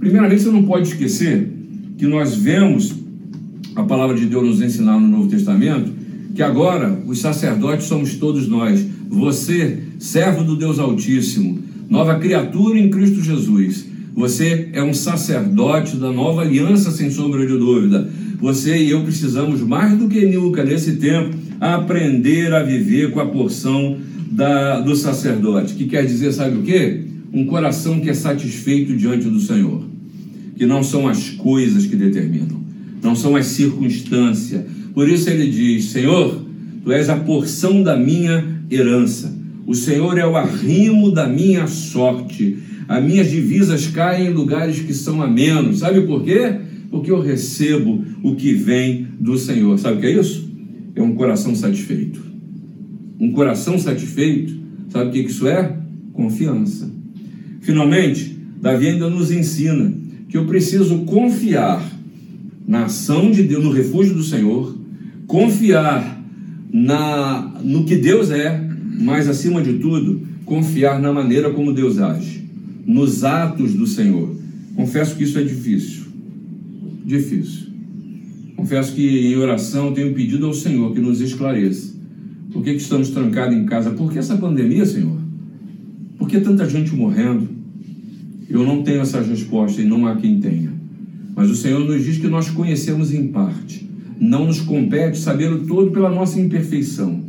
Primeiramente, 0.00 0.42
você 0.42 0.50
não 0.50 0.64
pode 0.64 0.88
esquecer 0.88 1.48
que 1.96 2.06
nós 2.06 2.34
vemos 2.34 2.94
a 3.76 3.84
palavra 3.84 4.16
de 4.16 4.26
Deus 4.26 4.44
nos 4.44 4.60
ensinar 4.60 4.98
no 4.98 5.06
Novo 5.06 5.28
Testamento 5.28 5.92
que 6.34 6.42
agora 6.42 6.98
os 7.06 7.20
sacerdotes 7.20 7.86
somos 7.86 8.14
todos 8.14 8.48
nós. 8.48 8.84
Você, 9.08 9.78
servo 9.98 10.42
do 10.42 10.56
Deus 10.56 10.78
Altíssimo, 10.78 11.58
nova 11.88 12.18
criatura 12.18 12.78
em 12.78 12.90
Cristo 12.90 13.22
Jesus. 13.22 13.91
Você 14.14 14.68
é 14.72 14.82
um 14.82 14.92
sacerdote 14.92 15.96
da 15.96 16.12
nova 16.12 16.42
aliança, 16.42 16.90
sem 16.90 17.10
sombra 17.10 17.46
de 17.46 17.56
dúvida. 17.56 18.08
Você 18.40 18.76
e 18.76 18.90
eu 18.90 19.02
precisamos, 19.02 19.60
mais 19.60 19.96
do 19.96 20.08
que 20.08 20.26
nunca 20.26 20.62
nesse 20.64 20.96
tempo, 20.96 21.36
aprender 21.60 22.52
a 22.52 22.62
viver 22.62 23.10
com 23.10 23.20
a 23.20 23.26
porção 23.26 23.96
da, 24.30 24.80
do 24.80 24.94
sacerdote. 24.94 25.74
Que 25.74 25.86
quer 25.86 26.04
dizer, 26.04 26.32
sabe 26.32 26.58
o 26.58 26.62
quê? 26.62 27.04
Um 27.32 27.46
coração 27.46 28.00
que 28.00 28.10
é 28.10 28.14
satisfeito 28.14 28.94
diante 28.96 29.28
do 29.28 29.40
Senhor. 29.40 29.82
Que 30.56 30.66
não 30.66 30.82
são 30.82 31.08
as 31.08 31.30
coisas 31.30 31.86
que 31.86 31.96
determinam, 31.96 32.60
não 33.02 33.16
são 33.16 33.34
as 33.34 33.46
circunstâncias. 33.46 34.62
Por 34.92 35.08
isso 35.08 35.30
ele 35.30 35.50
diz: 35.50 35.86
Senhor, 35.86 36.44
tu 36.84 36.92
és 36.92 37.08
a 37.08 37.16
porção 37.16 37.82
da 37.82 37.96
minha 37.96 38.44
herança. 38.70 39.34
O 39.66 39.74
Senhor 39.74 40.18
é 40.18 40.26
o 40.26 40.36
arrimo 40.36 41.10
da 41.10 41.26
minha 41.26 41.66
sorte 41.66 42.58
as 42.92 43.02
minhas 43.02 43.30
divisas 43.30 43.86
caem 43.86 44.26
em 44.26 44.34
lugares 44.34 44.80
que 44.80 44.92
são 44.92 45.22
amenos. 45.22 45.78
Sabe 45.78 46.02
por 46.02 46.22
quê? 46.22 46.56
Porque 46.90 47.10
eu 47.10 47.22
recebo 47.22 48.04
o 48.22 48.34
que 48.34 48.52
vem 48.52 49.06
do 49.18 49.38
Senhor. 49.38 49.78
Sabe 49.78 49.96
o 49.96 50.00
que 50.00 50.06
é 50.08 50.20
isso? 50.20 50.46
É 50.94 51.00
um 51.00 51.14
coração 51.14 51.54
satisfeito. 51.54 52.20
Um 53.18 53.32
coração 53.32 53.78
satisfeito, 53.78 54.54
sabe 54.90 55.08
o 55.08 55.12
que 55.12 55.20
isso 55.20 55.46
é? 55.46 55.74
Confiança. 56.12 56.90
Finalmente, 57.62 58.36
Davi 58.60 58.88
ainda 58.88 59.08
nos 59.08 59.30
ensina 59.30 59.94
que 60.28 60.36
eu 60.36 60.44
preciso 60.44 60.98
confiar 61.06 61.82
na 62.68 62.84
ação 62.84 63.30
de 63.30 63.42
Deus, 63.42 63.64
no 63.64 63.70
refúgio 63.70 64.12
do 64.12 64.22
Senhor, 64.22 64.76
confiar 65.26 66.22
na, 66.70 67.54
no 67.64 67.84
que 67.84 67.96
Deus 67.96 68.30
é, 68.30 68.62
mas 69.00 69.30
acima 69.30 69.62
de 69.62 69.78
tudo, 69.78 70.20
confiar 70.44 71.00
na 71.00 71.10
maneira 71.10 71.48
como 71.48 71.72
Deus 71.72 71.98
age 71.98 72.42
nos 72.86 73.24
atos 73.24 73.74
do 73.74 73.86
Senhor. 73.86 74.34
Confesso 74.74 75.16
que 75.16 75.24
isso 75.24 75.38
é 75.38 75.42
difícil. 75.42 76.02
Difícil. 77.04 77.68
Confesso 78.56 78.94
que 78.94 79.26
em 79.26 79.36
oração 79.36 79.92
tenho 79.92 80.14
pedido 80.14 80.46
ao 80.46 80.54
Senhor 80.54 80.94
que 80.94 81.00
nos 81.00 81.20
esclareça. 81.20 81.92
Por 82.52 82.62
que, 82.62 82.74
que 82.74 82.80
estamos 82.80 83.10
trancados 83.10 83.56
em 83.56 83.64
casa? 83.64 83.90
Por 83.90 84.12
que 84.12 84.18
essa 84.18 84.36
pandemia, 84.36 84.84
Senhor? 84.84 85.18
Por 86.18 86.28
que 86.28 86.40
tanta 86.40 86.68
gente 86.68 86.94
morrendo? 86.94 87.48
Eu 88.48 88.64
não 88.64 88.82
tenho 88.82 89.00
essas 89.00 89.26
respostas 89.26 89.84
e 89.84 89.88
não 89.88 90.06
há 90.06 90.16
quem 90.16 90.38
tenha. 90.38 90.70
Mas 91.34 91.50
o 91.50 91.56
Senhor 91.56 91.80
nos 91.80 92.04
diz 92.04 92.18
que 92.18 92.28
nós 92.28 92.50
conhecemos 92.50 93.12
em 93.12 93.28
parte. 93.28 93.88
Não 94.20 94.46
nos 94.46 94.60
compete 94.60 95.18
saber 95.18 95.50
o 95.50 95.66
todo 95.66 95.90
pela 95.90 96.10
nossa 96.10 96.38
imperfeição. 96.38 97.20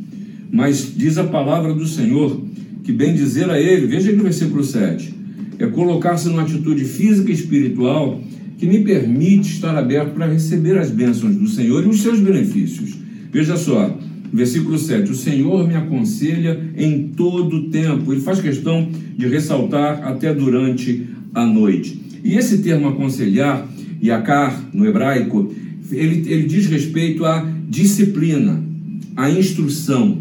Mas 0.52 0.94
diz 0.96 1.18
a 1.18 1.24
palavra 1.24 1.74
do 1.74 1.88
Senhor 1.88 2.40
que 2.84 2.92
bem 2.92 3.16
dizer 3.16 3.50
a 3.50 3.60
Ele, 3.60 3.88
veja 3.88 4.10
aqui 4.10 4.18
no 4.18 4.24
versículo 4.24 4.64
7, 4.64 5.14
é 5.60 5.68
colocar-se 5.68 6.28
numa 6.28 6.42
atitude 6.42 6.84
física 6.86 7.32
e 7.32 7.34
espiritual 7.34 8.22
que 8.58 8.66
me 8.66 8.84
permite 8.84 9.52
estar 9.52 9.76
aberto 9.78 10.14
para 10.14 10.32
receber 10.32 10.78
as 10.78 10.90
bênçãos 10.90 11.36
do 11.36 11.48
Senhor 11.48 11.84
e 11.84 11.90
os 11.90 12.02
seus 12.02 12.20
benefícios. 12.20 12.96
Veja 13.32 13.58
só, 13.58 13.98
versículo 14.32 14.78
7: 14.78 15.12
O 15.12 15.16
Senhor 15.16 15.68
me 15.68 15.76
aconselha 15.76 16.60
em 16.78 17.10
todo 17.10 17.58
o 17.58 17.70
tempo. 17.70 18.12
Ele 18.12 18.22
faz 18.22 18.40
questão 18.40 18.90
de 19.18 19.28
ressaltar 19.28 20.08
até 20.08 20.34
durante 20.34 21.08
a 21.34 21.46
noite. 21.46 22.02
E 22.24 22.36
esse 22.36 22.60
termo 22.60 22.88
aconselhar, 22.88 23.68
yakar, 24.02 24.70
no 24.74 24.86
hebraico, 24.86 25.54
ele, 25.92 26.32
ele 26.32 26.44
diz 26.44 26.68
respeito 26.68 27.26
à 27.26 27.46
disciplina, 27.70 28.64
à 29.16 29.30
instrução, 29.30 30.20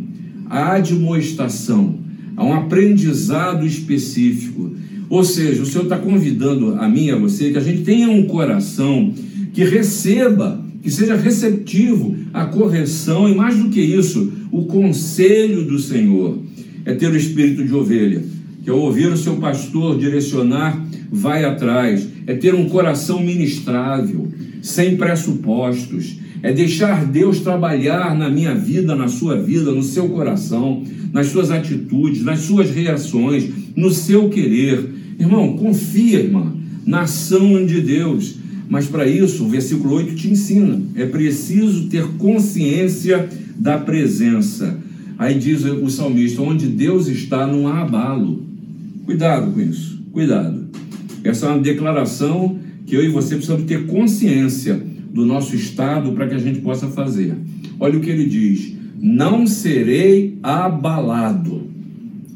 à 0.48 0.74
admoestação, 0.74 1.98
a 2.36 2.44
um 2.44 2.54
aprendizado 2.54 3.66
específico. 3.66 4.74
Ou 5.12 5.22
seja, 5.22 5.62
o 5.62 5.66
Senhor 5.66 5.84
está 5.84 5.98
convidando 5.98 6.74
a 6.76 6.88
mim 6.88 7.08
e 7.08 7.10
a 7.10 7.16
você 7.16 7.50
que 7.50 7.58
a 7.58 7.60
gente 7.60 7.82
tenha 7.82 8.08
um 8.08 8.22
coração 8.22 9.12
que 9.52 9.62
receba, 9.62 10.64
que 10.82 10.90
seja 10.90 11.14
receptivo 11.14 12.16
à 12.32 12.46
correção 12.46 13.28
e, 13.28 13.34
mais 13.34 13.58
do 13.58 13.68
que 13.68 13.78
isso, 13.78 14.32
o 14.50 14.64
conselho 14.64 15.66
do 15.66 15.78
Senhor. 15.78 16.38
É 16.86 16.94
ter 16.94 17.10
o 17.10 17.16
espírito 17.16 17.62
de 17.62 17.74
ovelha, 17.74 18.24
que 18.64 18.70
ao 18.70 18.78
ouvir 18.78 19.12
o 19.12 19.16
seu 19.18 19.36
pastor 19.36 19.98
direcionar, 19.98 20.82
vai 21.10 21.44
atrás. 21.44 22.08
É 22.26 22.32
ter 22.32 22.54
um 22.54 22.70
coração 22.70 23.22
ministrável, 23.22 24.32
sem 24.62 24.96
pressupostos. 24.96 26.16
É 26.42 26.54
deixar 26.54 27.04
Deus 27.04 27.40
trabalhar 27.40 28.16
na 28.16 28.30
minha 28.30 28.54
vida, 28.54 28.96
na 28.96 29.08
sua 29.08 29.36
vida, 29.36 29.72
no 29.72 29.82
seu 29.82 30.08
coração, 30.08 30.82
nas 31.12 31.26
suas 31.26 31.50
atitudes, 31.50 32.24
nas 32.24 32.40
suas 32.40 32.70
reações, 32.70 33.50
no 33.76 33.90
seu 33.90 34.30
querer 34.30 35.01
Irmão, 35.18 35.56
confia, 35.56 36.20
irmã, 36.20 36.54
na 36.84 37.02
ação 37.02 37.64
de 37.64 37.80
Deus. 37.80 38.36
Mas 38.68 38.86
para 38.86 39.06
isso, 39.06 39.44
o 39.44 39.48
versículo 39.48 39.94
8 39.94 40.14
te 40.14 40.28
ensina: 40.30 40.80
é 40.94 41.06
preciso 41.06 41.88
ter 41.88 42.06
consciência 42.18 43.28
da 43.56 43.78
presença. 43.78 44.78
Aí 45.18 45.38
diz 45.38 45.64
o 45.64 45.88
salmista: 45.90 46.42
onde 46.42 46.66
Deus 46.66 47.06
está, 47.06 47.46
não 47.46 47.68
há 47.68 47.82
abalo. 47.82 48.42
Cuidado 49.04 49.52
com 49.52 49.60
isso, 49.60 50.00
cuidado. 50.12 50.66
Essa 51.24 51.46
é 51.46 51.48
uma 51.50 51.58
declaração 51.58 52.58
que 52.86 52.94
eu 52.94 53.04
e 53.04 53.08
você 53.08 53.34
precisamos 53.34 53.64
ter 53.64 53.86
consciência 53.86 54.80
do 55.12 55.24
nosso 55.24 55.54
estado 55.54 56.12
para 56.12 56.26
que 56.26 56.34
a 56.34 56.38
gente 56.38 56.60
possa 56.60 56.88
fazer. 56.88 57.36
Olha 57.78 57.98
o 57.98 58.00
que 58.00 58.10
ele 58.10 58.26
diz: 58.26 58.72
não 58.98 59.46
serei 59.46 60.38
abalado. 60.42 61.70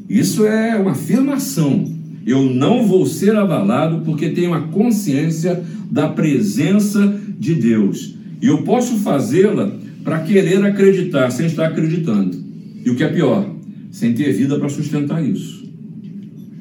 Isso 0.09 0.45
é 0.45 0.77
uma 0.77 0.91
afirmação. 0.91 1.96
Eu 2.27 2.43
não 2.43 2.85
vou 2.85 3.05
ser 3.05 3.33
abalado 3.37 4.01
porque 4.03 4.31
tenho 4.31 4.53
a 4.53 4.63
consciência 4.63 5.63
da 5.89 6.09
presença 6.09 7.17
de 7.39 7.55
Deus. 7.55 8.15
E 8.41 8.47
eu 8.47 8.63
posso 8.63 8.97
fazê-la 8.97 9.71
para 10.03 10.19
querer 10.19 10.61
acreditar 10.65 11.31
sem 11.31 11.45
estar 11.45 11.67
acreditando. 11.67 12.37
E 12.85 12.89
o 12.89 12.95
que 12.95 13.03
é 13.05 13.07
pior, 13.07 13.49
sem 13.89 14.13
ter 14.13 14.33
vida 14.33 14.59
para 14.59 14.67
sustentar 14.67 15.23
isso. 15.23 15.65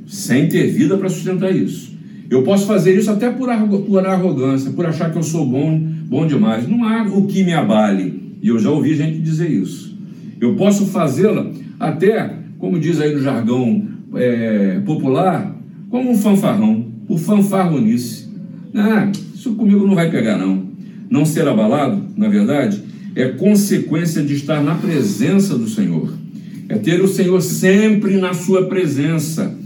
Sem 0.06 0.48
ter 0.48 0.68
vida 0.68 0.96
para 0.96 1.08
sustentar 1.08 1.54
isso. 1.54 1.96
Eu 2.30 2.44
posso 2.44 2.64
fazer 2.64 2.96
isso 2.96 3.10
até 3.10 3.28
por, 3.28 3.50
arrogância, 3.50 4.70
por 4.70 4.86
achar 4.86 5.10
que 5.10 5.18
eu 5.18 5.22
sou 5.24 5.44
bom, 5.44 5.80
bom 6.08 6.28
demais. 6.28 6.68
Não 6.68 6.84
há 6.84 7.02
o 7.02 7.26
que 7.26 7.42
me 7.42 7.52
abale. 7.52 8.36
E 8.40 8.48
eu 8.48 8.58
já 8.60 8.70
ouvi 8.70 8.94
gente 8.94 9.18
dizer 9.18 9.50
isso. 9.50 9.98
Eu 10.40 10.54
posso 10.54 10.86
fazê-la 10.86 11.50
até, 11.80 12.36
como 12.56 12.78
diz 12.78 13.00
aí 13.00 13.12
no 13.12 13.20
jargão 13.20 13.82
é, 14.14 14.80
popular, 14.86 15.55
como 15.96 16.10
um 16.10 16.18
fanfarrão, 16.18 16.84
por 17.06 17.18
fanfarronice. 17.18 18.28
Ah, 18.74 19.10
isso 19.34 19.54
comigo 19.54 19.86
não 19.86 19.94
vai 19.94 20.10
pegar, 20.10 20.36
não. 20.36 20.66
Não 21.08 21.24
ser 21.24 21.48
abalado, 21.48 22.02
na 22.14 22.28
verdade, 22.28 22.82
é 23.14 23.28
consequência 23.28 24.22
de 24.22 24.34
estar 24.34 24.62
na 24.62 24.74
presença 24.74 25.56
do 25.56 25.66
Senhor. 25.66 26.12
É 26.68 26.74
ter 26.74 27.00
o 27.00 27.08
Senhor 27.08 27.40
sempre 27.40 28.18
na 28.18 28.34
sua 28.34 28.66
presença. 28.66 29.56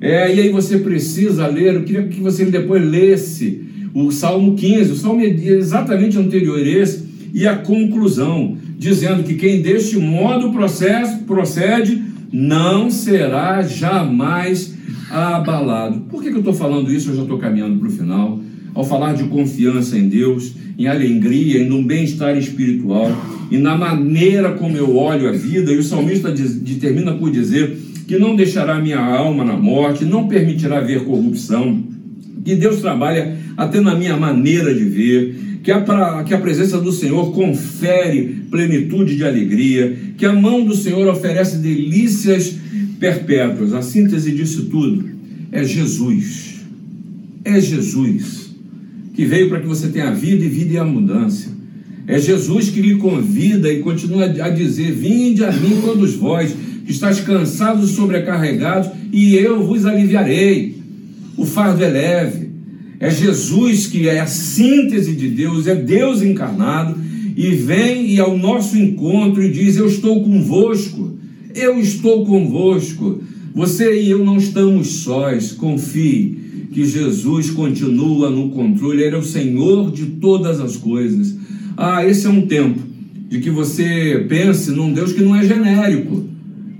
É, 0.00 0.34
e 0.34 0.40
aí 0.40 0.48
você 0.48 0.78
precisa 0.78 1.46
ler, 1.48 1.74
eu 1.74 1.82
queria 1.82 2.04
que 2.04 2.18
você 2.18 2.46
depois 2.46 2.82
lesse 2.82 3.62
o 3.92 4.10
Salmo 4.10 4.54
15, 4.54 4.90
o 4.90 4.96
Salmo 4.96 5.20
é 5.20 5.26
exatamente 5.26 6.16
anterior 6.16 6.56
a 6.58 6.62
esse, 6.62 7.04
e 7.34 7.46
a 7.46 7.56
conclusão, 7.56 8.56
dizendo 8.78 9.22
que 9.22 9.34
quem 9.34 9.60
deste 9.60 9.98
modo 9.98 10.50
procede, 10.50 11.24
procede 11.26 12.02
não 12.32 12.90
será 12.90 13.60
jamais 13.60 14.73
abalado. 15.10 16.00
Por 16.10 16.22
que, 16.22 16.30
que 16.30 16.34
eu 16.34 16.40
estou 16.40 16.54
falando 16.54 16.92
isso? 16.92 17.10
Eu 17.10 17.16
já 17.16 17.22
estou 17.22 17.38
caminhando 17.38 17.78
para 17.78 17.88
o 17.88 17.92
final. 17.92 18.40
Ao 18.74 18.84
falar 18.84 19.14
de 19.14 19.24
confiança 19.24 19.96
em 19.96 20.08
Deus, 20.08 20.52
em 20.76 20.86
alegria, 20.86 21.62
em 21.62 21.70
um 21.70 21.84
bem-estar 21.84 22.36
espiritual 22.36 23.10
e 23.50 23.58
na 23.58 23.76
maneira 23.76 24.52
como 24.52 24.76
eu 24.76 24.96
olho 24.96 25.28
a 25.28 25.32
vida, 25.32 25.72
e 25.72 25.76
o 25.76 25.82
salmista 25.82 26.32
diz, 26.32 26.60
termina 26.80 27.12
por 27.12 27.30
dizer 27.30 27.78
que 28.06 28.18
não 28.18 28.34
deixará 28.34 28.80
minha 28.80 28.98
alma 28.98 29.44
na 29.44 29.56
morte, 29.56 30.04
não 30.04 30.26
permitirá 30.28 30.80
ver 30.80 31.04
corrupção, 31.04 31.82
que 32.44 32.54
Deus 32.54 32.80
trabalha 32.80 33.36
até 33.56 33.80
na 33.80 33.94
minha 33.94 34.16
maneira 34.16 34.74
de 34.74 34.84
ver, 34.84 35.60
que 35.62 35.70
a, 35.70 36.24
que 36.24 36.34
a 36.34 36.38
presença 36.38 36.78
do 36.78 36.92
Senhor 36.92 37.32
confere 37.32 38.42
plenitude 38.50 39.16
de 39.16 39.24
alegria, 39.24 39.96
que 40.18 40.26
a 40.26 40.32
mão 40.32 40.64
do 40.64 40.74
Senhor 40.74 41.06
oferece 41.06 41.58
delícias 41.58 42.56
perpétuas. 42.98 43.72
A 43.72 43.82
síntese 43.82 44.30
disso 44.32 44.66
tudo 44.66 45.08
é 45.52 45.64
Jesus. 45.64 46.54
É 47.44 47.60
Jesus 47.60 48.44
que 49.14 49.24
veio 49.24 49.48
para 49.48 49.60
que 49.60 49.66
você 49.66 49.88
tenha 49.88 50.10
vida 50.12 50.44
e 50.44 50.48
vida 50.48 50.74
e 50.74 50.78
abundância. 50.78 51.52
É 52.06 52.18
Jesus 52.18 52.68
que 52.68 52.80
lhe 52.80 52.96
convida 52.96 53.72
e 53.72 53.80
continua 53.80 54.24
a 54.24 54.50
dizer: 54.50 54.92
Vinde 54.92 55.44
a 55.44 55.52
mim 55.52 55.80
todos 55.82 56.14
vós, 56.14 56.54
que 56.84 56.92
estáis 56.92 57.20
cansados 57.20 57.90
e 57.90 57.94
sobrecarregados, 57.94 58.90
e 59.10 59.34
eu 59.36 59.64
vos 59.64 59.86
aliviarei. 59.86 60.76
O 61.36 61.46
fardo 61.46 61.82
é 61.82 61.88
leve. 61.88 62.44
É 63.00 63.10
Jesus 63.10 63.86
que 63.86 64.08
é 64.08 64.20
a 64.20 64.26
síntese 64.26 65.12
de 65.12 65.28
Deus, 65.28 65.66
é 65.66 65.74
Deus 65.74 66.22
encarnado, 66.22 66.96
e 67.36 67.50
vem 67.50 68.12
e 68.12 68.20
ao 68.20 68.36
nosso 68.36 68.76
encontro 68.76 69.42
e 69.42 69.50
diz: 69.50 69.76
Eu 69.76 69.86
estou 69.86 70.22
convosco, 70.22 71.13
eu 71.54 71.78
estou 71.78 72.24
convosco. 72.26 73.20
Você 73.54 74.02
e 74.02 74.10
eu 74.10 74.24
não 74.24 74.36
estamos 74.36 74.88
sós, 75.02 75.52
confie 75.52 76.68
que 76.72 76.84
Jesus 76.84 77.50
continua 77.50 78.28
no 78.28 78.50
controle, 78.50 79.04
Ele 79.04 79.14
é 79.14 79.18
o 79.18 79.22
Senhor 79.22 79.92
de 79.92 80.06
todas 80.06 80.60
as 80.60 80.76
coisas. 80.76 81.36
Ah, 81.76 82.04
esse 82.04 82.26
é 82.26 82.30
um 82.30 82.42
tempo 82.42 82.80
de 83.28 83.38
que 83.38 83.50
você 83.50 84.26
pense 84.28 84.72
num 84.72 84.92
Deus 84.92 85.12
que 85.12 85.22
não 85.22 85.36
é 85.36 85.46
genérico, 85.46 86.24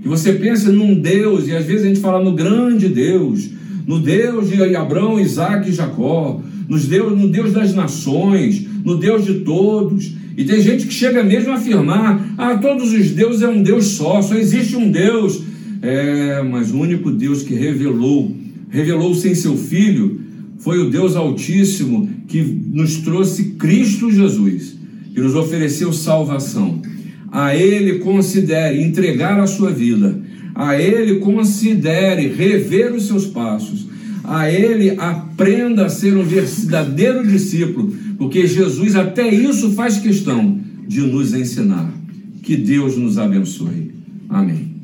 que 0.01 0.07
você 0.07 0.33
pense 0.33 0.69
num 0.69 0.99
Deus, 0.99 1.47
e 1.47 1.55
às 1.55 1.65
vezes 1.65 1.85
a 1.85 1.87
gente 1.87 2.01
fala 2.01 2.23
no 2.23 2.33
grande 2.33 2.89
Deus, 2.89 3.49
no 3.87 3.99
Deus 3.99 4.49
de 4.49 4.75
Abraão, 4.75 5.19
Isaac 5.19 5.69
e 5.69 5.73
Jacó, 5.73 6.41
nos 6.67 6.85
Deus, 6.85 7.17
no 7.17 7.29
Deus 7.29 7.53
das 7.53 7.73
nações, 7.73 8.65
no 8.83 8.97
Deus 8.97 9.25
de 9.25 9.35
todos. 9.35 10.11
E 10.37 10.43
tem 10.43 10.61
gente 10.61 10.85
que 10.85 10.93
chega 10.93 11.23
mesmo 11.23 11.51
a 11.51 11.55
afirmar: 11.55 12.33
ah, 12.37 12.57
todos 12.57 12.93
os 12.93 13.11
deuses 13.11 13.41
é 13.41 13.47
um 13.47 13.61
Deus 13.61 13.85
só, 13.87 14.21
só 14.21 14.35
existe 14.35 14.75
um 14.75 14.91
Deus. 14.91 15.43
É, 15.81 16.41
mas 16.41 16.71
o 16.71 16.79
único 16.79 17.11
Deus 17.11 17.43
que 17.43 17.53
revelou 17.53 18.35
revelou-se 18.75 19.33
seu 19.35 19.55
Filho, 19.55 20.19
foi 20.59 20.79
o 20.79 20.89
Deus 20.89 21.15
Altíssimo 21.15 22.09
que 22.27 22.41
nos 22.41 22.97
trouxe 22.97 23.51
Cristo 23.51 24.11
Jesus, 24.11 24.75
que 25.13 25.21
nos 25.21 25.35
ofereceu 25.35 25.93
salvação. 25.93 26.81
A 27.31 27.55
Ele 27.55 27.99
considere 27.99 28.81
entregar 28.81 29.39
a 29.39 29.47
sua 29.47 29.71
vida, 29.71 30.19
a 30.53 30.79
Ele 30.79 31.19
considere 31.19 32.27
rever 32.27 32.93
os 32.93 33.07
seus 33.07 33.25
passos, 33.25 33.87
a 34.27 34.51
Ele 34.51 34.91
aprenda 34.99 35.85
a 35.85 35.89
ser 35.89 36.15
um 36.15 36.23
verdadeiro 36.23 37.25
discípulo, 37.25 37.93
porque 38.17 38.47
Jesus 38.47 38.95
até 38.95 39.27
isso 39.27 39.71
faz 39.71 39.97
questão 39.97 40.59
de 40.87 41.01
nos 41.01 41.33
ensinar. 41.33 41.91
Que 42.43 42.55
Deus 42.55 42.97
nos 42.97 43.17
abençoe. 43.17 43.91
Amém. 44.29 44.74